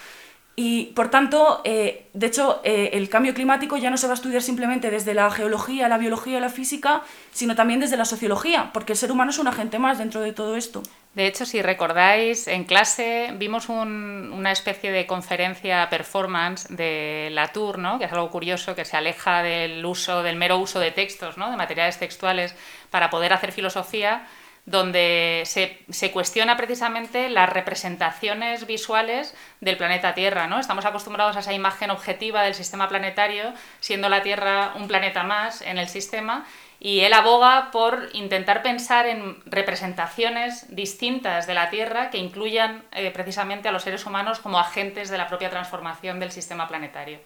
Y 0.63 0.93
por 0.95 1.09
tanto, 1.09 1.63
eh, 1.65 2.11
de 2.13 2.27
hecho, 2.27 2.61
eh, 2.65 2.91
el 2.93 3.09
cambio 3.09 3.33
climático 3.33 3.79
ya 3.79 3.89
no 3.89 3.97
se 3.97 4.07
va 4.07 4.13
a 4.13 4.15
estudiar 4.15 4.43
simplemente 4.43 4.91
desde 4.91 5.15
la 5.15 5.31
geología, 5.31 5.89
la 5.89 5.97
biología 5.97 6.39
la 6.39 6.51
física, 6.51 7.01
sino 7.33 7.55
también 7.57 7.81
desde 7.81 7.97
la 7.97 8.05
sociología, 8.05 8.69
porque 8.75 8.93
el 8.93 8.99
ser 8.99 9.11
humano 9.11 9.31
es 9.31 9.39
un 9.39 9.49
agente 9.49 9.79
más 9.79 9.97
dentro 9.97 10.21
de 10.21 10.35
todo 10.35 10.57
esto. 10.57 10.83
De 11.15 11.27
hecho, 11.27 11.47
si 11.47 11.63
recordáis, 11.63 12.47
en 12.47 12.65
clase 12.65 13.31
vimos 13.39 13.71
una 13.71 14.53
especie 14.53 14.93
de 14.93 15.07
conferencia 15.07 15.89
performance 15.89 16.69
de 16.69 17.31
Latour, 17.33 17.79
¿no? 17.79 17.99
que 17.99 18.05
es 18.05 18.13
algo 18.13 18.31
curioso, 18.31 18.75
que 18.75 18.85
se 18.85 18.99
aleja 18.99 19.43
del 19.43 19.83
uso, 19.87 20.23
del 20.23 20.37
mero 20.37 20.59
uso 20.59 20.79
de 20.79 20.91
textos, 20.91 21.39
¿no? 21.39 21.51
de 21.51 21.57
materiales 21.57 21.99
textuales, 21.99 22.55
para 22.91 23.09
poder 23.09 23.33
hacer 23.33 23.53
filosofía 23.53 24.27
donde 24.71 25.43
se, 25.47 26.11
cuestiona 26.13 26.57
precisamente 26.57 27.29
las 27.29 27.49
representaciones 27.49 28.67
visuales 28.69 29.35
del 29.61 29.77
planeta 29.77 30.15
Tierra. 30.15 30.47
¿no? 30.47 30.61
Estamos 30.61 30.85
acostumbrados 30.85 31.37
a 31.37 31.41
esa 31.41 31.53
imagen 31.53 31.91
objetiva 31.91 32.43
del 32.43 32.55
sistema 32.55 32.89
planetario, 32.89 33.53
siendo 33.81 34.09
la 34.09 34.23
Tierra 34.23 34.75
un 34.77 34.87
planeta 34.87 35.25
más 35.25 35.61
en 35.63 35.79
el 35.79 35.89
sistema, 35.89 36.47
y 36.79 37.01
él 37.01 37.13
aboga 37.15 37.71
por 37.73 38.11
intentar 38.13 38.63
pensar 38.63 39.07
en 39.07 39.39
representaciones 39.45 40.65
distintas 40.75 41.49
de 41.49 41.55
la 41.55 41.69
Tierra 41.69 42.11
que 42.11 42.19
incluyan 42.19 42.85
eh, 42.93 43.11
precisamente 43.11 43.69
a 43.69 43.73
los 43.73 43.83
seres 43.83 44.07
humanos 44.07 44.39
como 44.39 44.61
agentes 44.61 45.11
de 45.11 45.19
la 45.19 45.27
propia 45.27 45.51
transformación 45.51 46.21
del 46.21 46.31
sistema 46.31 46.69
planetario. 46.69 47.19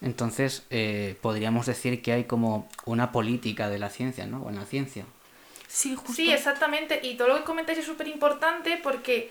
Entonces, 0.00 0.66
eh, 0.70 1.14
podríamos 1.20 1.66
decir 1.66 2.00
que 2.00 2.12
hay 2.12 2.24
como 2.24 2.70
una 2.86 3.12
política 3.12 3.68
de 3.68 3.78
la 3.78 3.90
ciencia, 3.90 4.26
¿no? 4.26 4.42
O 4.44 4.48
en 4.48 4.56
la 4.56 4.64
ciencia. 4.64 5.04
Sí, 5.70 5.96
Sí, 6.12 6.32
exactamente. 6.32 7.00
Y 7.02 7.16
todo 7.16 7.28
lo 7.28 7.36
que 7.36 7.44
comentáis 7.44 7.78
es 7.78 7.86
súper 7.86 8.08
importante 8.08 8.78
porque 8.82 9.30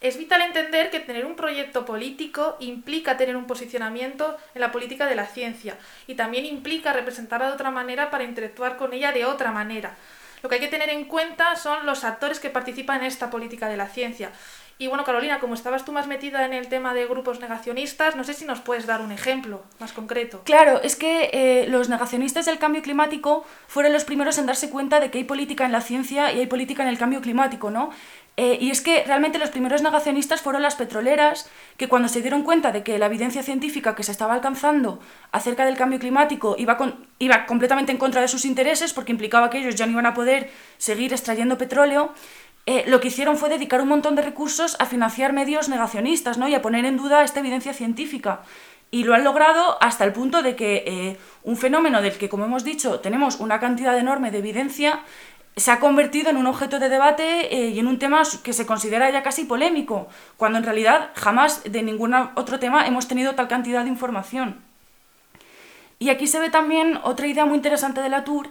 es 0.00 0.18
vital 0.18 0.42
entender 0.42 0.90
que 0.90 1.00
tener 1.00 1.24
un 1.24 1.36
proyecto 1.36 1.84
político 1.84 2.56
implica 2.60 3.16
tener 3.16 3.36
un 3.36 3.46
posicionamiento 3.46 4.36
en 4.54 4.60
la 4.60 4.72
política 4.72 5.06
de 5.06 5.14
la 5.14 5.26
ciencia 5.26 5.76
y 6.06 6.14
también 6.14 6.46
implica 6.46 6.92
representarla 6.92 7.46
de 7.46 7.52
otra 7.52 7.70
manera 7.70 8.10
para 8.10 8.24
interactuar 8.24 8.76
con 8.76 8.92
ella 8.92 9.12
de 9.12 9.24
otra 9.24 9.52
manera. 9.52 9.96
Lo 10.42 10.48
que 10.48 10.56
hay 10.56 10.60
que 10.60 10.68
tener 10.68 10.90
en 10.90 11.04
cuenta 11.04 11.56
son 11.56 11.86
los 11.86 12.04
actores 12.04 12.38
que 12.38 12.50
participan 12.50 13.00
en 13.00 13.06
esta 13.06 13.30
política 13.30 13.68
de 13.68 13.76
la 13.76 13.88
ciencia. 13.88 14.30
Y 14.80 14.86
bueno, 14.86 15.02
Carolina, 15.02 15.40
como 15.40 15.54
estabas 15.54 15.84
tú 15.84 15.90
más 15.90 16.06
metida 16.06 16.46
en 16.46 16.52
el 16.52 16.68
tema 16.68 16.94
de 16.94 17.04
grupos 17.06 17.40
negacionistas, 17.40 18.14
no 18.14 18.22
sé 18.22 18.32
si 18.32 18.44
nos 18.44 18.60
puedes 18.60 18.86
dar 18.86 19.00
un 19.00 19.10
ejemplo 19.10 19.64
más 19.80 19.92
concreto. 19.92 20.42
Claro, 20.44 20.80
es 20.82 20.94
que 20.94 21.30
eh, 21.32 21.66
los 21.68 21.88
negacionistas 21.88 22.46
del 22.46 22.60
cambio 22.60 22.80
climático 22.80 23.44
fueron 23.66 23.92
los 23.92 24.04
primeros 24.04 24.38
en 24.38 24.46
darse 24.46 24.70
cuenta 24.70 25.00
de 25.00 25.10
que 25.10 25.18
hay 25.18 25.24
política 25.24 25.66
en 25.66 25.72
la 25.72 25.80
ciencia 25.80 26.32
y 26.32 26.38
hay 26.38 26.46
política 26.46 26.84
en 26.84 26.90
el 26.90 26.96
cambio 26.96 27.20
climático, 27.20 27.72
¿no? 27.72 27.90
Eh, 28.36 28.56
y 28.60 28.70
es 28.70 28.80
que 28.80 29.02
realmente 29.04 29.40
los 29.40 29.50
primeros 29.50 29.82
negacionistas 29.82 30.42
fueron 30.42 30.62
las 30.62 30.76
petroleras, 30.76 31.50
que 31.76 31.88
cuando 31.88 32.06
se 32.06 32.20
dieron 32.20 32.44
cuenta 32.44 32.70
de 32.70 32.84
que 32.84 32.96
la 32.96 33.06
evidencia 33.06 33.42
científica 33.42 33.96
que 33.96 34.04
se 34.04 34.12
estaba 34.12 34.34
alcanzando 34.34 35.00
acerca 35.32 35.64
del 35.64 35.76
cambio 35.76 35.98
climático 35.98 36.54
iba, 36.56 36.78
iba 37.18 37.46
completamente 37.46 37.90
en 37.90 37.98
contra 37.98 38.20
de 38.20 38.28
sus 38.28 38.44
intereses, 38.44 38.92
porque 38.92 39.10
implicaba 39.10 39.50
que 39.50 39.58
ellos 39.58 39.74
ya 39.74 39.86
no 39.86 39.92
iban 39.92 40.06
a 40.06 40.14
poder 40.14 40.52
seguir 40.76 41.12
extrayendo 41.12 41.58
petróleo, 41.58 42.14
eh, 42.70 42.84
lo 42.86 43.00
que 43.00 43.08
hicieron 43.08 43.38
fue 43.38 43.48
dedicar 43.48 43.80
un 43.80 43.88
montón 43.88 44.14
de 44.14 44.20
recursos 44.20 44.76
a 44.78 44.84
financiar 44.84 45.32
medios 45.32 45.70
negacionistas 45.70 46.36
¿no? 46.36 46.48
y 46.48 46.54
a 46.54 46.60
poner 46.60 46.84
en 46.84 46.98
duda 46.98 47.24
esta 47.24 47.40
evidencia 47.40 47.72
científica. 47.72 48.42
Y 48.90 49.04
lo 49.04 49.14
han 49.14 49.24
logrado 49.24 49.78
hasta 49.80 50.04
el 50.04 50.12
punto 50.12 50.42
de 50.42 50.54
que 50.54 50.84
eh, 50.86 51.16
un 51.44 51.56
fenómeno 51.56 52.02
del 52.02 52.18
que, 52.18 52.28
como 52.28 52.44
hemos 52.44 52.64
dicho, 52.64 53.00
tenemos 53.00 53.40
una 53.40 53.58
cantidad 53.58 53.96
enorme 53.96 54.30
de 54.30 54.40
evidencia, 54.40 55.00
se 55.56 55.70
ha 55.70 55.80
convertido 55.80 56.28
en 56.28 56.36
un 56.36 56.46
objeto 56.46 56.78
de 56.78 56.90
debate 56.90 57.54
eh, 57.56 57.70
y 57.70 57.78
en 57.78 57.86
un 57.86 57.98
tema 57.98 58.20
que 58.44 58.52
se 58.52 58.66
considera 58.66 59.10
ya 59.10 59.22
casi 59.22 59.46
polémico, 59.46 60.06
cuando 60.36 60.58
en 60.58 60.64
realidad 60.64 61.12
jamás 61.14 61.62
de 61.64 61.82
ningún 61.82 62.12
otro 62.12 62.58
tema 62.58 62.86
hemos 62.86 63.08
tenido 63.08 63.34
tal 63.34 63.48
cantidad 63.48 63.82
de 63.84 63.88
información. 63.88 64.60
Y 65.98 66.10
aquí 66.10 66.26
se 66.26 66.38
ve 66.38 66.50
también 66.50 67.00
otra 67.02 67.26
idea 67.26 67.46
muy 67.46 67.56
interesante 67.56 68.02
de 68.02 68.10
la 68.10 68.24
Tour, 68.24 68.50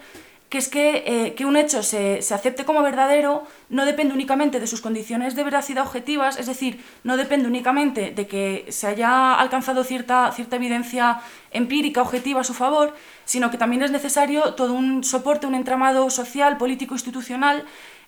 que 0.50 0.58
es 0.58 0.70
que, 0.70 1.04
eh, 1.06 1.34
que 1.36 1.46
un 1.46 1.58
hecho 1.58 1.84
se, 1.84 2.22
se, 2.22 2.34
acepte 2.34 2.64
como 2.64 2.82
verdadero 2.82 3.44
no 3.70 3.86
depende 3.86 4.14
únicamente 4.14 4.60
de 4.60 4.68
sus 4.68 4.80
condiciones 4.80 5.36
de 5.36 5.44
veracidad 5.44 5.86
objetivas, 5.86 6.40
es 6.40 6.46
decir, 6.46 6.82
no 7.04 7.18
depende 7.18 7.48
únicamente 7.48 8.12
de 8.12 8.28
que 8.28 8.66
se 8.70 8.88
haya 8.88 9.34
alcanzado 9.36 9.84
cierta, 9.84 10.32
cierta 10.32 10.56
evidencia 10.56 11.20
empírica 11.52 12.02
objetiva 12.02 12.42
a 12.42 12.44
su 12.46 12.54
favor, 12.54 12.96
sino 13.26 13.52
que 13.52 13.58
también 13.58 13.84
es 13.84 13.92
necesario 13.92 14.54
todo 14.54 14.74
un 14.74 15.04
soporte, 15.04 15.48
un 15.48 15.56
entramado 15.56 16.10
social, 16.10 16.58
político, 16.58 16.96
institucional, 16.96 17.66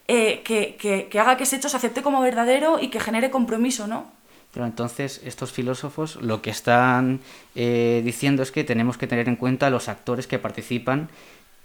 eh, 0.07 0.41
que, 0.43 0.75
que, 0.79 1.07
que, 1.09 1.19
haga 1.19 1.35
que 1.35 1.43
ese 1.43 1.57
hecho 1.57 1.69
se 1.69 1.77
acepte 1.77 2.01
como 2.01 2.21
verdadero 2.21 2.79
y 2.79 2.87
que 2.87 2.99
genere 2.99 3.29
compromiso, 3.29 3.85
¿no? 3.85 4.11
Pero 4.53 4.65
entonces 4.65 5.21
estos 5.23 5.51
filósofos 5.51 6.15
lo 6.15 6.41
que 6.41 6.49
están 6.49 7.19
eh, 7.53 8.01
diciendo 8.03 8.41
es 8.41 8.51
que 8.51 8.63
tenemos 8.63 8.97
que 8.97 9.05
tener 9.05 9.27
en 9.27 9.35
cuenta 9.35 9.69
los 9.69 9.87
actores 9.89 10.25
que 10.25 10.39
participan 10.39 11.09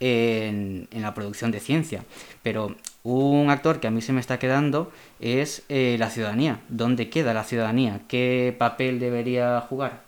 en, 0.01 0.89
la 0.93 1.15
producción 1.15 1.51
de 1.51 1.61
ciencia. 1.61 2.05
Pero 2.43 2.75
un 3.03 3.51
actor 3.51 3.81
que 3.81 3.87
a 3.87 3.91
mí 3.91 4.03
se 4.03 4.13
me 4.13 4.21
está 4.21 4.39
quedando 4.39 4.93
es 5.21 5.63
eh, 5.69 5.97
la 5.99 6.11
ciudadanía. 6.11 6.61
¿Dónde 6.69 7.11
queda 7.11 7.35
la 7.35 7.45
ciudadanía? 7.45 8.01
¿Qué 8.09 8.55
papel 8.59 9.01
debería 9.01 9.61
jugar? 9.61 10.05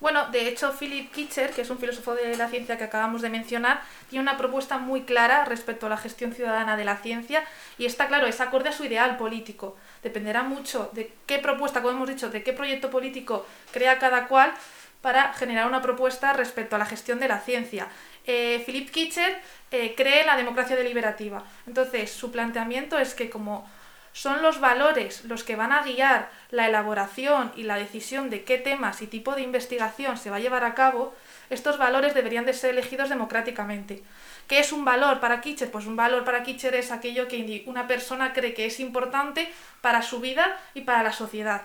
Bueno, 0.00 0.30
de 0.30 0.46
hecho, 0.46 0.72
Philip 0.78 1.10
Kitcher, 1.10 1.50
que 1.50 1.62
es 1.62 1.70
un 1.70 1.78
filósofo 1.78 2.14
de 2.14 2.36
la 2.36 2.48
ciencia 2.48 2.78
que 2.78 2.84
acabamos 2.84 3.20
de 3.20 3.30
mencionar, 3.30 3.82
tiene 4.08 4.22
una 4.22 4.36
propuesta 4.36 4.78
muy 4.78 5.02
clara 5.02 5.44
respecto 5.44 5.86
a 5.86 5.88
la 5.88 5.96
gestión 5.96 6.32
ciudadana 6.32 6.76
de 6.76 6.84
la 6.84 6.98
ciencia 6.98 7.42
y 7.78 7.86
está 7.86 8.06
claro, 8.06 8.28
es 8.28 8.40
acorde 8.40 8.68
a 8.68 8.72
su 8.72 8.84
ideal 8.84 9.16
político. 9.16 9.76
Dependerá 10.04 10.44
mucho 10.44 10.90
de 10.92 11.12
qué 11.26 11.40
propuesta, 11.40 11.82
como 11.82 11.96
hemos 11.96 12.08
dicho, 12.08 12.30
de 12.30 12.44
qué 12.44 12.52
proyecto 12.52 12.90
político 12.90 13.44
crea 13.72 13.98
cada 13.98 14.28
cual 14.28 14.52
para 15.00 15.32
generar 15.32 15.66
una 15.66 15.82
propuesta 15.82 16.32
respecto 16.32 16.76
a 16.76 16.78
la 16.78 16.86
gestión 16.86 17.18
de 17.18 17.28
la 17.28 17.40
ciencia 17.40 17.88
eh, 18.28 18.62
Philip 18.64 18.90
Kitcher 18.90 19.40
eh, 19.70 19.94
cree 19.96 20.24
la 20.24 20.36
democracia 20.36 20.76
deliberativa. 20.76 21.42
Entonces, 21.66 22.12
su 22.12 22.30
planteamiento 22.30 22.98
es 22.98 23.14
que 23.14 23.30
como 23.30 23.66
son 24.12 24.42
los 24.42 24.60
valores 24.60 25.24
los 25.24 25.44
que 25.44 25.56
van 25.56 25.72
a 25.72 25.82
guiar 25.82 26.30
la 26.50 26.66
elaboración 26.66 27.52
y 27.56 27.62
la 27.62 27.76
decisión 27.76 28.28
de 28.28 28.44
qué 28.44 28.58
temas 28.58 29.00
y 29.00 29.06
tipo 29.06 29.34
de 29.34 29.42
investigación 29.42 30.18
se 30.18 30.28
va 30.28 30.36
a 30.36 30.40
llevar 30.40 30.64
a 30.64 30.74
cabo, 30.74 31.14
estos 31.48 31.78
valores 31.78 32.12
deberían 32.12 32.44
de 32.44 32.52
ser 32.52 32.70
elegidos 32.70 33.08
democráticamente. 33.08 34.02
¿Qué 34.46 34.58
es 34.58 34.72
un 34.72 34.84
valor 34.84 35.20
para 35.20 35.40
Kitcher? 35.40 35.70
Pues 35.70 35.86
un 35.86 35.96
valor 35.96 36.24
para 36.24 36.42
Kitcher 36.42 36.74
es 36.74 36.90
aquello 36.90 37.28
que 37.28 37.62
una 37.66 37.86
persona 37.86 38.34
cree 38.34 38.52
que 38.52 38.66
es 38.66 38.78
importante 38.78 39.50
para 39.80 40.02
su 40.02 40.20
vida 40.20 40.58
y 40.74 40.82
para 40.82 41.02
la 41.02 41.12
sociedad. 41.12 41.62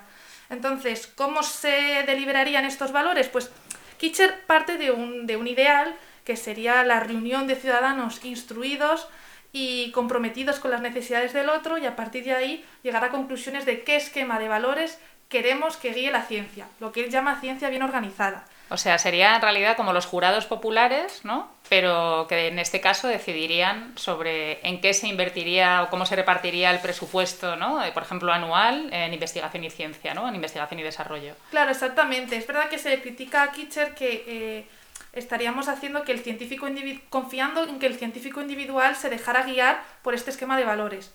Entonces, 0.49 1.07
¿cómo 1.07 1.43
se 1.43 2.03
deliberarían 2.05 2.63
estos 2.63 2.93
valores? 2.93 3.27
Pues 3.27 3.51
Kitcher 3.97 4.45
parte 4.45 4.77
de 4.77 4.91
un, 4.91 5.25
de 5.25 5.35
un 5.35 5.47
ideal 5.47 5.93
que 6.23 6.35
sería 6.35 6.83
la 6.83 6.99
reunión 6.99 7.47
de 7.47 7.55
ciudadanos 7.55 8.23
instruidos 8.23 9.07
y 9.51 9.91
comprometidos 9.91 10.59
con 10.59 10.71
las 10.71 10.81
necesidades 10.81 11.33
del 11.33 11.49
otro 11.49 11.77
y 11.77 11.85
a 11.85 11.95
partir 11.95 12.23
de 12.23 12.33
ahí 12.33 12.65
llegar 12.81 13.03
a 13.03 13.09
conclusiones 13.09 13.65
de 13.65 13.83
qué 13.83 13.95
esquema 13.95 14.39
de 14.39 14.47
valores 14.47 14.99
queremos 15.29 15.77
que 15.77 15.93
guíe 15.93 16.11
la 16.11 16.23
ciencia, 16.23 16.67
lo 16.79 16.91
que 16.91 17.03
él 17.03 17.09
llama 17.09 17.39
ciencia 17.39 17.69
bien 17.69 17.83
organizada. 17.83 18.45
O 18.69 18.77
sea, 18.77 18.97
sería 18.97 19.35
en 19.35 19.41
realidad 19.41 19.77
como 19.77 19.93
los 19.93 20.05
jurados 20.05 20.45
populares, 20.45 21.21
¿no? 21.23 21.51
Pero 21.69 22.25
que 22.27 22.47
en 22.47 22.57
este 22.57 22.81
caso 22.81 23.07
decidirían 23.07 23.95
sobre 23.97 24.67
en 24.67 24.81
qué 24.81 24.93
se 24.93 25.07
invertiría 25.07 25.83
o 25.83 25.89
cómo 25.89 26.05
se 26.05 26.15
repartiría 26.15 26.71
el 26.71 26.79
presupuesto, 26.79 27.55
¿no? 27.55 27.83
Eh, 27.83 27.91
por 27.91 28.03
ejemplo, 28.03 28.31
anual 28.31 28.91
en 28.91 29.13
investigación 29.13 29.63
y 29.63 29.69
ciencia, 29.69 30.13
¿no? 30.13 30.27
En 30.27 30.35
investigación 30.35 30.79
y 30.79 30.83
desarrollo. 30.83 31.35
Claro, 31.51 31.71
exactamente. 31.71 32.35
Es 32.35 32.47
verdad 32.47 32.69
que 32.69 32.79
se 32.79 32.99
critica 33.01 33.43
a 33.43 33.51
Kitcher 33.51 33.93
que 33.93 34.23
eh, 34.27 34.67
estaríamos 35.13 35.67
haciendo 35.67 36.03
que 36.03 36.11
el 36.11 36.19
científico 36.19 36.67
confiando 37.09 37.63
en 37.63 37.79
que 37.79 37.85
el 37.85 37.95
científico 37.95 38.41
individual 38.41 38.95
se 38.95 39.09
dejara 39.09 39.43
guiar 39.43 39.83
por 40.01 40.13
este 40.13 40.31
esquema 40.31 40.57
de 40.57 40.65
valores. 40.65 41.13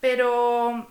Pero, 0.00 0.88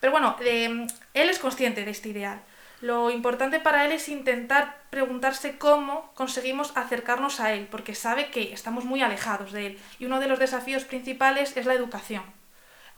pero 0.00 0.12
bueno, 0.12 0.36
él 0.40 0.88
es 1.14 1.38
consciente 1.38 1.84
de 1.84 1.90
este 1.90 2.10
ideal. 2.10 2.42
Lo 2.80 3.10
importante 3.10 3.60
para 3.60 3.86
él 3.86 3.92
es 3.92 4.08
intentar 4.08 4.76
preguntarse 4.90 5.56
cómo 5.56 6.12
conseguimos 6.14 6.76
acercarnos 6.76 7.40
a 7.40 7.52
él, 7.52 7.66
porque 7.70 7.94
sabe 7.94 8.30
que 8.30 8.52
estamos 8.52 8.84
muy 8.84 9.00
alejados 9.00 9.52
de 9.52 9.66
él. 9.66 9.78
Y 9.98 10.04
uno 10.04 10.20
de 10.20 10.28
los 10.28 10.38
desafíos 10.38 10.84
principales 10.84 11.56
es 11.56 11.64
la 11.64 11.74
educación. 11.74 12.24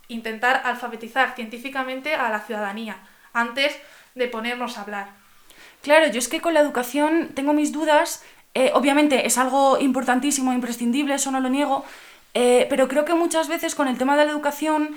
Intentar 0.08 0.62
alfabetizar 0.64 1.34
científicamente 1.36 2.14
a 2.14 2.30
la 2.30 2.40
ciudadanía 2.40 2.96
antes 3.32 3.78
de 4.14 4.26
ponernos 4.26 4.76
a 4.76 4.82
hablar. 4.82 5.08
Claro, 5.82 6.08
yo 6.08 6.18
es 6.18 6.26
que 6.26 6.40
con 6.40 6.54
la 6.54 6.60
educación 6.60 7.30
tengo 7.34 7.52
mis 7.52 7.70
dudas. 7.70 8.24
Eh, 8.58 8.70
obviamente 8.74 9.26
es 9.26 9.36
algo 9.38 9.78
importantísimo, 9.78 10.52
imprescindible, 10.52 11.14
eso 11.14 11.30
no 11.30 11.40
lo 11.40 11.48
niego, 11.48 11.84
eh, 12.32 12.66
pero 12.70 12.88
creo 12.88 13.04
que 13.04 13.14
muchas 13.14 13.46
veces 13.48 13.74
con 13.74 13.86
el 13.86 13.98
tema 13.98 14.16
de 14.16 14.24
la 14.24 14.32
educación 14.32 14.96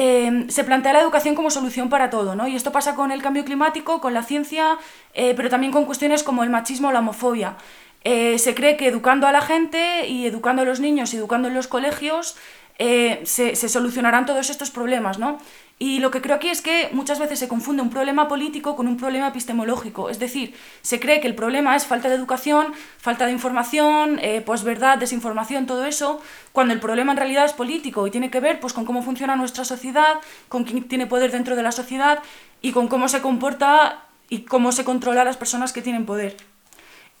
Em, 0.00 0.48
se 0.48 0.62
plantea 0.62 0.92
la 0.92 1.00
educación 1.00 1.34
como 1.34 1.50
solución 1.50 1.88
para 1.88 2.08
todo, 2.08 2.36
¿no? 2.36 2.46
Y 2.46 2.54
esto 2.54 2.70
pasa 2.70 2.94
con 2.94 3.10
el 3.10 3.20
cambio 3.20 3.44
climático, 3.44 4.00
con 4.00 4.14
la 4.14 4.22
ciencia, 4.22 4.78
eh, 5.12 5.34
pero 5.36 5.50
también 5.50 5.72
con 5.72 5.86
cuestiones 5.86 6.22
como 6.22 6.44
el 6.44 6.50
machismo 6.50 6.86
o 6.86 6.92
la 6.92 7.00
homofobia. 7.00 7.56
Eh, 8.04 8.38
se 8.38 8.54
cree 8.54 8.76
que 8.76 8.86
educando 8.86 9.26
a 9.26 9.32
la 9.32 9.40
gente 9.40 10.06
y 10.06 10.24
educando 10.24 10.62
a 10.62 10.64
los 10.64 10.78
niños 10.78 11.12
y 11.14 11.16
educando 11.16 11.48
en 11.48 11.54
los 11.54 11.66
colegios 11.66 12.36
eh, 12.80 13.22
se, 13.24 13.56
solucionarán 13.56 14.24
todos 14.24 14.50
estos 14.50 14.70
problemas, 14.70 15.18
¿no? 15.18 15.38
Y 15.80 15.98
lo 15.98 16.10
que 16.10 16.20
creo 16.20 16.36
aquí 16.36 16.48
es 16.48 16.62
que 16.62 16.88
muchas 16.92 17.18
veces 17.18 17.38
se 17.38 17.48
confunde 17.48 17.82
un 17.82 17.90
problema 17.90 18.28
político 18.28 18.76
con 18.76 18.86
un 18.86 18.96
problema 18.96 19.28
epistemológico. 19.28 20.10
Es 20.10 20.18
decir, 20.20 20.54
se 20.82 21.00
cree 21.00 21.20
que 21.20 21.26
el 21.26 21.34
problema 21.34 21.74
es 21.74 21.86
falta 21.86 22.08
de 22.08 22.14
educación, 22.14 22.72
falta 22.98 23.26
de 23.26 23.32
información, 23.32 24.18
eh, 24.22 24.42
pues 24.44 24.62
verdad, 24.62 24.98
desinformación, 24.98 25.66
todo 25.66 25.84
eso, 25.86 26.20
cuando 26.52 26.72
el 26.72 26.80
problema 26.80 27.12
en 27.12 27.18
realidad 27.18 27.44
es 27.44 27.52
político 27.52 28.06
y 28.06 28.10
tiene 28.12 28.30
que 28.30 28.40
ver 28.40 28.60
pues, 28.60 28.72
con 28.72 28.84
cómo 28.84 29.02
funciona 29.02 29.34
nuestra 29.34 29.64
sociedad, 29.64 30.20
con 30.48 30.64
quién 30.64 30.86
tiene 30.88 31.06
poder 31.06 31.32
dentro 31.32 31.56
de 31.56 31.62
la 31.62 31.72
sociedad 31.72 32.22
y 32.62 32.72
con 32.72 32.88
cómo 32.88 33.08
se 33.08 33.20
comporta 33.20 34.04
y 34.28 34.42
cómo 34.42 34.70
se 34.72 34.84
controla 34.84 35.22
a 35.22 35.24
las 35.24 35.36
personas 35.36 35.72
que 35.72 35.82
tienen 35.82 36.06
poder. 36.06 36.36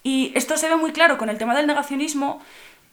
Y 0.02 0.32
esto 0.34 0.56
se 0.56 0.68
ve 0.68 0.76
muy 0.76 0.92
claro 0.92 1.18
con 1.18 1.28
el 1.28 1.38
tema 1.38 1.54
del 1.54 1.66
negacionismo, 1.66 2.40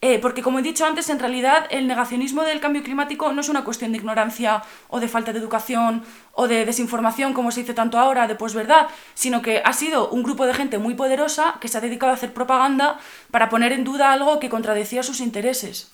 eh, 0.02 0.18
porque 0.18 0.42
como 0.42 0.58
he 0.58 0.62
dicho 0.62 0.84
antes, 0.84 1.08
en 1.08 1.18
realidad 1.18 1.66
el 1.70 1.86
negacionismo 1.86 2.42
del 2.42 2.60
cambio 2.60 2.82
climático 2.82 3.32
no 3.32 3.40
es 3.40 3.48
una 3.48 3.64
cuestión 3.64 3.92
de 3.92 3.98
ignorancia 3.98 4.62
o 4.88 5.00
de 5.00 5.08
falta 5.08 5.32
de 5.32 5.38
educación 5.38 6.02
o 6.32 6.48
de 6.48 6.66
desinformación, 6.66 7.32
como 7.32 7.50
se 7.50 7.60
dice 7.60 7.72
tanto 7.72 7.98
ahora, 7.98 8.28
de 8.28 8.34
posverdad, 8.34 8.88
sino 9.14 9.40
que 9.40 9.62
ha 9.64 9.72
sido 9.72 10.10
un 10.10 10.22
grupo 10.22 10.46
de 10.46 10.54
gente 10.54 10.78
muy 10.78 10.94
poderosa 10.94 11.56
que 11.60 11.68
se 11.68 11.78
ha 11.78 11.80
dedicado 11.80 12.12
a 12.12 12.16
hacer 12.16 12.34
propaganda 12.34 12.98
para 13.30 13.48
poner 13.48 13.72
en 13.72 13.84
duda 13.84 14.12
algo 14.12 14.38
que 14.38 14.50
contradecía 14.50 15.02
sus 15.02 15.20
intereses. 15.20 15.90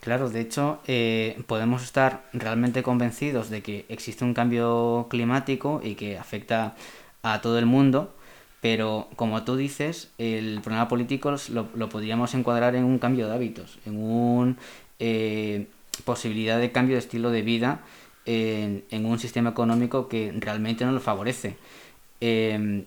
Claro, 0.00 0.30
de 0.30 0.40
hecho, 0.40 0.78
eh, 0.86 1.42
podemos 1.46 1.82
estar 1.82 2.22
realmente 2.32 2.82
convencidos 2.82 3.50
de 3.50 3.62
que 3.62 3.86
existe 3.88 4.24
un 4.24 4.34
cambio 4.34 5.08
climático 5.10 5.80
y 5.82 5.94
que 5.94 6.16
afecta 6.16 6.74
a 7.22 7.40
todo 7.40 7.58
el 7.58 7.66
mundo, 7.66 8.14
pero 8.66 9.08
como 9.14 9.44
tú 9.44 9.54
dices, 9.54 10.10
el 10.18 10.60
problema 10.60 10.88
político 10.88 11.32
lo, 11.52 11.88
podríamos 11.88 12.34
encuadrar 12.34 12.74
en 12.74 12.82
un 12.82 12.98
cambio 12.98 13.28
de 13.28 13.34
hábitos, 13.34 13.78
en 13.86 13.96
una 13.96 14.56
eh, 14.98 15.68
posibilidad 16.04 16.58
de 16.58 16.72
cambio 16.72 16.96
de 16.96 16.98
estilo 16.98 17.30
de 17.30 17.42
vida 17.42 17.84
en, 18.24 19.06
un 19.06 19.20
sistema 19.20 19.50
económico 19.50 20.08
que 20.08 20.34
realmente 20.36 20.84
no 20.84 20.90
lo 20.90 20.98
favorece. 20.98 21.56
Em, 22.20 22.86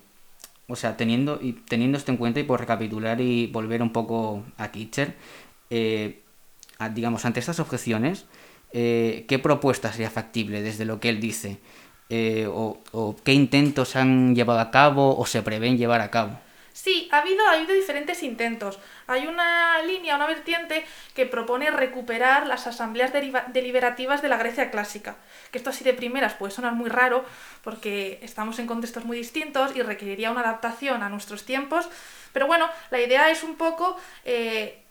o 0.67 0.75
sea, 0.75 0.97
teniendo, 0.97 1.39
teniendo 1.69 1.97
esto 1.97 2.11
en 2.11 2.17
cuenta 2.17 2.41
y 2.41 2.43
por 2.43 2.59
recapitular 2.59 3.21
y 3.21 3.47
volver 3.47 3.81
un 3.81 3.93
poco 3.93 4.43
a 4.57 4.71
Kitcher, 4.71 5.15
eh, 5.69 6.23
digamos, 6.93 7.23
ante 7.23 7.39
estas 7.39 7.61
objeciones, 7.61 8.25
eh, 8.73 9.23
¿qué 9.29 9.39
propuesta 9.39 9.93
sería 9.93 10.09
factible 10.09 10.61
desde 10.61 10.83
lo 10.83 10.99
que 10.99 11.07
él 11.07 11.21
dice? 11.21 11.59
Eh, 12.09 12.47
o, 12.49 13.15
qué 13.23 13.33
intentos 13.33 13.95
han 13.95 14.35
llevado 14.35 14.59
a 14.59 14.71
cabo 14.71 15.15
o 15.15 15.25
se 15.27 15.43
prevén 15.43 15.77
llevar 15.77 16.01
a 16.01 16.09
cabo. 16.09 16.39
Sí, 16.73 17.07
ha 17.11 17.19
habido, 17.19 17.45
ha 17.45 17.53
habido 17.53 17.73
diferentes 17.73 18.23
intentos. 18.23 18.79
Hay 19.05 19.27
una 19.27 19.81
línea, 19.83 20.15
una 20.15 20.25
vertiente 20.25 20.85
que 21.13 21.25
propone 21.25 21.69
recuperar 21.71 22.47
las 22.47 22.67
asambleas 22.67 23.11
deliberativas 23.13 24.21
de 24.21 24.29
la 24.29 24.37
Grecia 24.37 24.71
clásica. 24.71 25.17
Que 25.51 25.57
esto 25.57 25.71
así 25.71 25.83
de 25.83 25.93
primeras 25.93 26.33
puede 26.35 26.53
sonar 26.53 26.73
muy 26.73 26.89
raro 26.89 27.25
porque 27.63 28.19
estamos 28.23 28.59
en 28.59 28.67
contextos 28.67 29.03
muy 29.05 29.17
distintos 29.17 29.75
y 29.75 29.81
requeriría 29.81 30.31
una 30.31 30.41
adaptación 30.41 31.03
a 31.03 31.09
nuestros 31.09 31.45
tiempos. 31.45 31.89
Pero 32.33 32.47
bueno, 32.47 32.69
la 32.91 33.01
idea 33.01 33.29
es 33.29 33.43
un 33.43 33.55
poco 33.55 33.97
eh, 34.23 34.81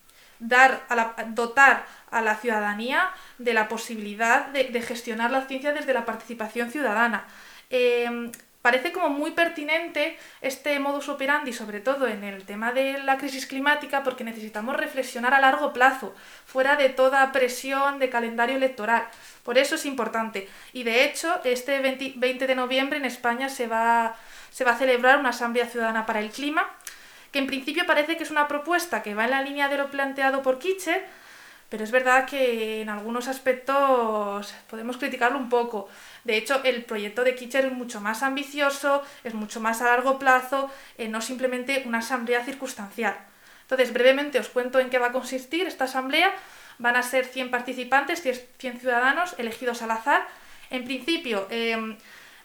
dar 0.41 0.85
a 0.89 0.95
la, 0.95 1.15
dotar 1.29 1.87
a 2.11 2.23
la 2.23 2.37
ciudadanía 2.37 3.11
de 3.39 3.55
la 3.55 3.69
posibilidad 3.69 4.47
de, 4.49 4.83
gestionar 4.83 5.31
la 5.31 5.47
ciencia 5.47 5.73
desde 5.73 5.95
la 5.95 6.05
participación 6.05 6.71
ciudadana. 6.71 7.27
Em, 7.71 8.33
parece 8.63 8.93
como 8.93 9.09
muy 9.09 9.31
pertinente 9.31 10.19
este 10.41 10.79
modus 10.81 11.09
operandi, 11.09 11.53
sobre 11.53 11.81
todo 11.81 12.07
en 12.07 12.25
el 12.25 12.45
tema 12.45 12.73
de 12.73 12.99
la 13.03 13.17
crisis 13.17 13.47
climática, 13.47 14.03
porque 14.03 14.25
necesitamos 14.25 14.77
reflexionar 14.77 15.33
a 15.35 15.41
largo 15.41 15.73
plazo, 15.73 16.15
fuera 16.45 16.77
de 16.77 16.89
toda 16.89 17.33
presión 17.33 17.99
de 17.99 18.11
calendario 18.11 18.57
electoral. 18.57 19.07
Por 19.45 19.57
eso 19.57 19.77
es 19.77 19.87
importante. 19.87 20.49
Y 20.73 20.83
de 20.83 21.05
hecho, 21.05 21.41
este 21.45 21.79
20, 21.81 22.47
de 22.47 22.55
noviembre 22.55 22.99
en 22.99 23.05
España 23.05 23.49
se 23.49 23.69
va, 23.69 24.17
se 24.51 24.65
va 24.65 24.73
a 24.73 24.79
celebrar 24.79 25.19
una 25.19 25.31
Asamblea 25.31 25.67
Ciudadana 25.67 26.05
para 26.05 26.21
el 26.21 26.31
Clima, 26.31 26.69
que 27.33 27.39
en 27.39 27.47
principio 27.47 27.87
parece 27.87 28.17
que 28.17 28.25
es 28.25 28.31
una 28.31 28.49
propuesta 28.49 29.03
que 29.03 29.15
va 29.15 29.25
en 29.25 29.31
la 29.31 29.43
línea 29.43 29.69
de 29.69 29.79
lo 29.79 29.91
planteado 29.91 30.43
por 30.43 30.59
Kitcher, 30.59 31.07
pero 31.69 31.85
es 31.85 31.91
verdad 31.91 32.27
que 32.27 32.81
en 32.81 32.89
algunos 32.89 33.29
aspectos 33.29 34.55
podemos 34.69 34.97
criticarlo 34.97 35.39
un 35.39 35.49
poco. 35.49 35.89
De 36.25 36.37
hecho, 36.37 36.63
el 36.65 36.85
proyecto 36.85 37.25
de 37.25 37.35
Kitcher 37.35 37.67
es 37.67 37.73
mucho 37.73 38.01
más 38.01 38.23
ambicioso, 38.23 39.03
es 39.23 39.35
mucho 39.35 39.61
más 39.61 39.83
a 39.83 39.87
largo 39.87 40.19
plazo, 40.19 40.71
eh, 40.97 41.09
no 41.09 41.21
simplemente 41.21 41.83
una 41.87 41.99
asamblea 41.99 42.45
circunstancial. 42.45 43.17
Entonces, 43.63 43.93
brevemente 43.93 44.39
os 44.39 44.49
cuento 44.49 44.81
en 44.81 44.89
qué 44.89 44.99
va 44.99 45.09
a 45.09 45.13
consistir 45.13 45.67
esta 45.67 45.85
asamblea. 45.85 46.33
Van 46.79 46.97
a 46.97 47.03
ser 47.03 47.27
100 47.27 47.51
participantes, 47.51 48.23
100 48.23 48.81
ciudadanos 48.81 49.35
elegidos 49.37 49.83
al 49.83 49.91
azar. 49.91 50.27
En 50.71 50.85
principio, 50.85 51.47
em, 51.51 51.99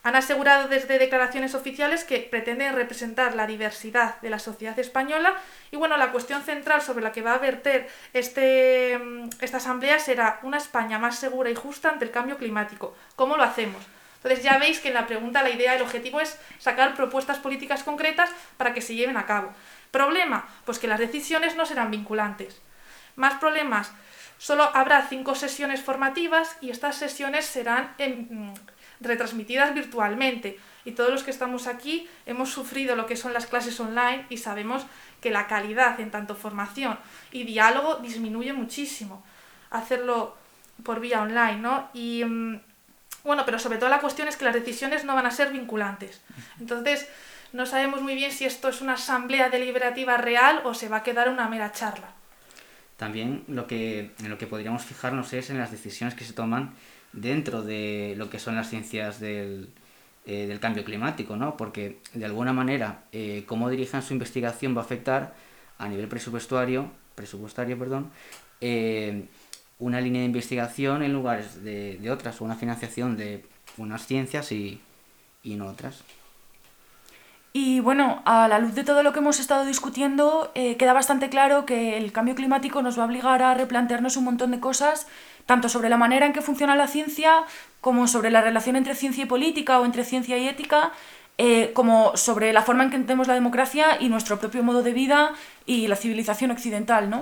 han 0.04 0.18
asegurado 0.18 0.68
desde 0.68 1.00
declaraciones 1.00 1.56
oficiales 1.56 2.04
que 2.04 2.20
pretenden 2.20 2.76
representar 2.76 3.36
la 3.36 3.48
diversidad 3.48 4.20
de 4.22 4.30
la 4.30 4.38
sociedad 4.38 4.78
española 4.78 5.34
y 5.72 5.78
bueno, 5.78 5.96
la 5.96 6.12
cuestión 6.12 6.44
central 6.44 6.82
sobre 6.82 7.04
la 7.04 7.14
que 7.14 7.22
va 7.22 7.36
a 7.36 7.38
verter 7.38 7.90
este, 8.12 9.00
mm, 9.00 9.30
esta 9.40 9.58
asamblea 9.58 10.00
será 10.00 10.40
una 10.44 10.58
España 10.58 11.00
más 11.00 11.18
segura 11.18 11.50
y 11.50 11.56
justa 11.56 11.90
ante 11.90 12.04
el 12.04 12.12
cambio 12.12 12.38
climático. 12.38 12.96
¿Cómo 13.16 13.38
lo 13.38 13.44
hacemos? 13.44 13.82
Entonces 14.18 14.44
ya 14.44 14.58
veis 14.58 14.80
que 14.80 14.90
en 14.90 14.94
la 14.94 15.08
pregunta 15.08 15.42
la 15.42 15.50
idea, 15.50 15.76
el 15.76 15.82
objetivo 15.82 16.20
es 16.20 16.38
sacar 16.58 16.96
propuestas 16.96 17.40
políticas 17.40 17.84
concretas 17.84 18.30
para 18.58 18.74
que 18.74 18.82
se 18.82 18.96
lleven 18.96 19.18
a 19.18 19.26
cabo. 19.26 19.54
Problema, 19.92 20.48
pues 20.66 20.80
que 20.80 20.88
las 20.88 21.00
decisiones 21.00 21.56
no 21.56 21.66
serán 21.66 21.92
vinculantes. 21.92 22.62
Más 23.16 23.36
problemas, 23.36 23.92
solo 24.38 24.64
habrá 24.74 25.08
cinco 25.08 25.36
sesiones 25.36 25.82
formativas 25.82 26.58
y 26.62 26.72
estas 26.72 26.96
sesiones 26.96 27.46
serán 27.46 27.94
en, 27.98 28.28
mm, 28.30 28.54
retransmitidas 29.04 29.74
virtualmente. 29.74 30.60
Y 30.86 30.92
todos 30.92 31.12
los 31.12 31.24
que 31.24 31.32
estamos 31.32 31.68
aquí 31.68 32.10
hemos 32.26 32.50
sufrido 32.50 32.96
lo 32.96 33.06
que 33.06 33.16
son 33.16 33.34
las 33.34 33.46
clases 33.46 33.80
online 33.80 34.26
y 34.30 34.38
sabemos 34.38 34.86
que 35.22 35.32
la 35.32 35.48
calidad 35.48 36.00
en 36.00 36.12
tanto 36.12 36.36
formación 36.36 36.98
y 37.32 37.44
diálogo 37.44 37.96
disminuye 37.98 38.52
muchísimo. 38.54 39.24
Hacerlo 39.70 40.36
por 40.84 41.00
vía 41.00 41.22
online, 41.22 41.58
¿no? 41.58 41.90
Y 41.94 42.24
mm, 42.26 42.60
bueno, 43.24 43.46
pero 43.46 43.60
sobre 43.60 43.78
todo 43.78 43.90
la 43.90 44.02
cuestión 44.02 44.28
es 44.28 44.36
que 44.36 44.46
las 44.46 44.54
decisiones 44.54 45.06
no 45.06 45.16
van 45.16 45.26
a 45.26 45.32
ser 45.32 45.52
vinculantes. 45.52 46.22
Entonces, 46.60 47.08
no 47.54 47.66
sabemos 47.66 48.02
muy 48.02 48.16
bien 48.16 48.32
si 48.32 48.46
esto 48.46 48.68
es 48.68 48.82
una 48.82 48.94
asamblea 48.94 49.50
deliberativa 49.50 50.18
real 50.18 50.62
o 50.66 50.74
se 50.74 50.90
va 50.90 50.98
a 50.98 51.04
quedar 51.04 51.30
una 51.30 51.48
mera 51.48 51.72
charla. 51.72 52.10
También 53.04 53.44
lo 53.50 53.68
que, 53.68 54.12
en 54.24 54.30
lo 54.30 54.38
que 54.38 54.48
podríamos 54.48 54.84
fijarnos 54.86 55.34
es 55.34 55.50
en 55.50 55.58
las 55.58 55.72
decisiones 55.72 56.16
que 56.16 56.24
se 56.24 56.32
toman 56.32 56.74
dentro 57.12 57.62
de 57.62 58.14
lo 58.18 58.30
que 58.30 58.40
son 58.40 58.56
las 58.56 58.70
ciencias 58.70 59.20
del, 59.20 59.68
eh, 60.26 60.48
del 60.48 60.62
cambio 60.62 60.86
climático, 60.86 61.36
¿no? 61.36 61.58
Porque 61.58 62.00
de 62.14 62.24
alguna 62.24 62.54
manera 62.54 63.04
eh, 63.12 63.44
cómo 63.46 63.70
dirijan 63.70 64.04
su 64.04 64.14
investigación 64.14 64.74
va 64.74 64.84
a 64.84 64.86
afectar 64.86 65.36
a 65.80 65.90
nivel 65.90 66.08
presupuestario, 66.08 66.94
presupuestario, 67.14 67.78
perdón, 67.78 68.10
eh, 68.62 69.26
una 69.80 70.00
línea 70.00 70.22
de 70.22 70.28
investigación 70.28 71.04
en 71.04 71.12
lugares 71.12 71.62
de, 71.62 71.98
de, 71.98 72.10
otras, 72.10 72.40
o 72.40 72.46
una 72.46 72.56
financiación 72.56 73.18
de 73.18 73.44
unas 73.76 74.08
ciencias 74.08 74.50
y, 74.54 74.80
y 75.44 75.56
no 75.56 75.68
otras. 75.68 76.06
Y 77.56 77.80
bueno, 77.82 78.24
a 78.26 78.48
la 78.48 78.58
luz 78.58 78.74
de 78.74 78.84
todo 78.84 79.04
lo 79.04 79.14
que 79.14 79.20
hemos 79.20 79.40
estado 79.40 79.64
discutiendo, 79.64 80.52
queda 80.56 80.92
bastante 80.92 81.30
claro 81.30 81.68
que 81.68 81.98
el 81.98 82.12
cambio 82.12 82.34
climático 82.34 82.82
nos 82.82 82.98
va 82.98 83.04
a 83.04 83.06
obligar 83.06 83.44
a 83.44 83.54
replantearnos 83.54 84.18
un 84.18 84.24
montón 84.24 84.50
de 84.50 84.60
cosas 84.60 85.06
tanto 85.46 85.70
sobre 85.70 85.90
la 85.90 85.98
manera 85.98 86.26
en 86.26 86.34
que 86.34 86.42
funciona 86.42 86.76
la 86.76 86.88
ciencia, 86.88 87.44
como 87.82 88.08
sobre 88.08 88.32
la 88.32 88.42
relación 88.42 88.76
entre 88.76 88.96
ciencia 88.96 89.24
y 89.24 89.28
política 89.28 89.80
o 89.80 89.86
entre 89.86 90.04
ciencia 90.04 90.38
y 90.38 90.48
ética, 90.48 90.92
eh, 91.38 91.72
como 91.74 92.16
sobre 92.16 92.54
la 92.54 92.62
forma 92.62 92.84
en 92.84 92.90
que 92.90 92.96
entendemos 92.96 93.28
la 93.28 93.34
democracia 93.34 93.98
y 94.00 94.10
nuestro 94.10 94.40
propio 94.40 94.64
modo 94.64 94.84
de 94.84 94.94
vida 94.94 95.34
y 95.66 95.88
la 95.88 95.96
civilización 95.96 96.52
occidental, 96.52 97.10
¿no? 97.10 97.22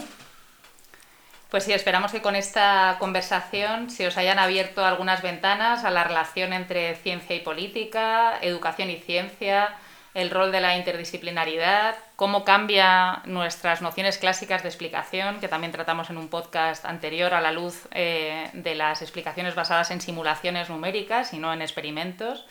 Pues 1.50 1.66
sí, 1.66 1.74
esperamos 1.74 2.12
que 2.12 2.22
con 2.22 2.36
esta 2.36 2.96
conversación 3.00 3.90
se 3.90 4.08
os 4.08 4.18
hayan 4.18 4.40
abierto 4.40 4.86
algunas 4.86 5.22
ventanas 5.22 5.84
a 5.84 5.90
la 5.90 6.06
relación 6.06 6.54
entre 6.54 6.96
ciencia 6.96 7.36
y 7.36 7.42
política, 7.42 8.38
educación 8.42 8.90
y 8.90 8.98
ciencia, 8.98 9.76
el 10.14 10.30
rol 10.30 10.52
de 10.52 10.60
la 10.60 10.76
interdisciplinaridad, 10.76 11.96
cómo 12.18 12.44
cambia 12.44 13.22
nuestras 13.26 13.82
nociones 13.82 14.18
clásicas 14.18 14.62
de 14.62 14.70
explicación, 14.70 15.40
que 15.40 15.48
también 15.48 15.72
tratamos 15.72 16.10
en 16.10 16.18
un 16.18 16.28
podcast 16.28 16.84
anterior 16.86 17.34
a 17.34 17.40
la 17.40 17.52
luz 17.54 17.88
eh, 17.92 18.50
de 18.54 18.76
las 18.76 19.02
explicaciones 19.02 19.56
basadas 19.56 19.90
en 19.92 20.02
simulaciones 20.02 20.70
numéricas 20.70 21.34
y 21.34 21.40
no 21.40 21.54
en 21.54 21.62
experimentos, 21.62 22.46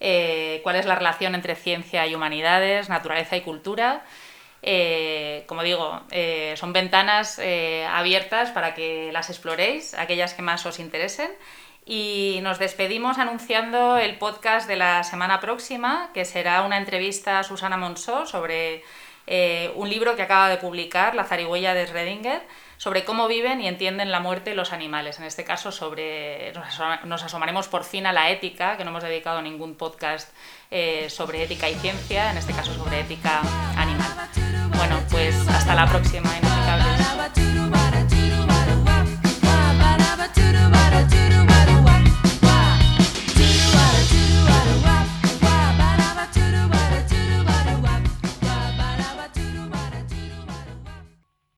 eh, 0.00 0.60
cuál 0.64 0.76
es 0.76 0.86
la 0.86 0.96
relación 0.96 1.36
entre 1.36 1.54
ciencia 1.54 2.06
y 2.06 2.14
humanidades, 2.14 2.88
naturaleza 2.88 3.36
y 3.36 3.42
cultura. 3.42 4.04
Eh, 4.62 5.44
como 5.46 5.62
digo, 5.62 6.00
son 6.56 6.72
ventanas 6.72 7.38
abiertas 7.88 8.50
para 8.50 8.74
que 8.74 9.12
las 9.12 9.30
exploréis, 9.30 9.94
aquellas 9.94 10.34
que 10.34 10.42
más 10.42 10.66
os 10.66 10.80
interesen. 10.80 11.30
Y 11.88 12.40
nos 12.42 12.58
despedimos 12.58 13.18
anunciando 13.18 13.96
el 13.96 14.18
podcast 14.18 14.66
de 14.66 14.74
la 14.74 15.04
semana 15.04 15.38
próxima, 15.38 16.10
que 16.12 16.24
será 16.24 16.62
una 16.62 16.78
entrevista 16.78 17.38
a 17.38 17.44
Susana 17.44 17.76
Monsó 17.76 18.26
sobre 18.26 18.82
eh, 19.28 19.70
un 19.76 19.88
libro 19.88 20.16
que 20.16 20.22
acaba 20.22 20.48
de 20.48 20.56
publicar, 20.56 21.14
La 21.14 21.22
zarigüeya 21.22 21.74
de 21.74 21.86
Schrödinger, 21.86 22.42
sobre 22.76 23.04
cómo 23.04 23.28
viven 23.28 23.60
y 23.60 23.68
entienden 23.68 24.10
la 24.10 24.18
muerte 24.18 24.56
los 24.56 24.72
animales. 24.72 25.20
En 25.20 25.26
este 25.26 25.44
caso, 25.44 25.70
sobre 25.70 26.52
nos 27.04 27.22
asomaremos 27.22 27.68
por 27.68 27.84
fin 27.84 28.04
a 28.06 28.12
la 28.12 28.30
ética, 28.30 28.76
que 28.76 28.82
no 28.82 28.90
hemos 28.90 29.04
dedicado 29.04 29.40
ningún 29.40 29.76
podcast 29.76 30.28
eh, 30.72 31.06
sobre 31.08 31.44
ética 31.44 31.68
y 31.68 31.76
ciencia, 31.76 32.32
en 32.32 32.38
este 32.38 32.52
caso 32.52 32.74
sobre 32.74 32.98
ética 32.98 33.42
animal. 33.76 34.10
Bueno, 34.76 34.98
pues 35.08 35.36
hasta 35.48 35.76
la 35.76 35.86
próxima, 35.86 36.28
Inexplicables. 36.36 37.06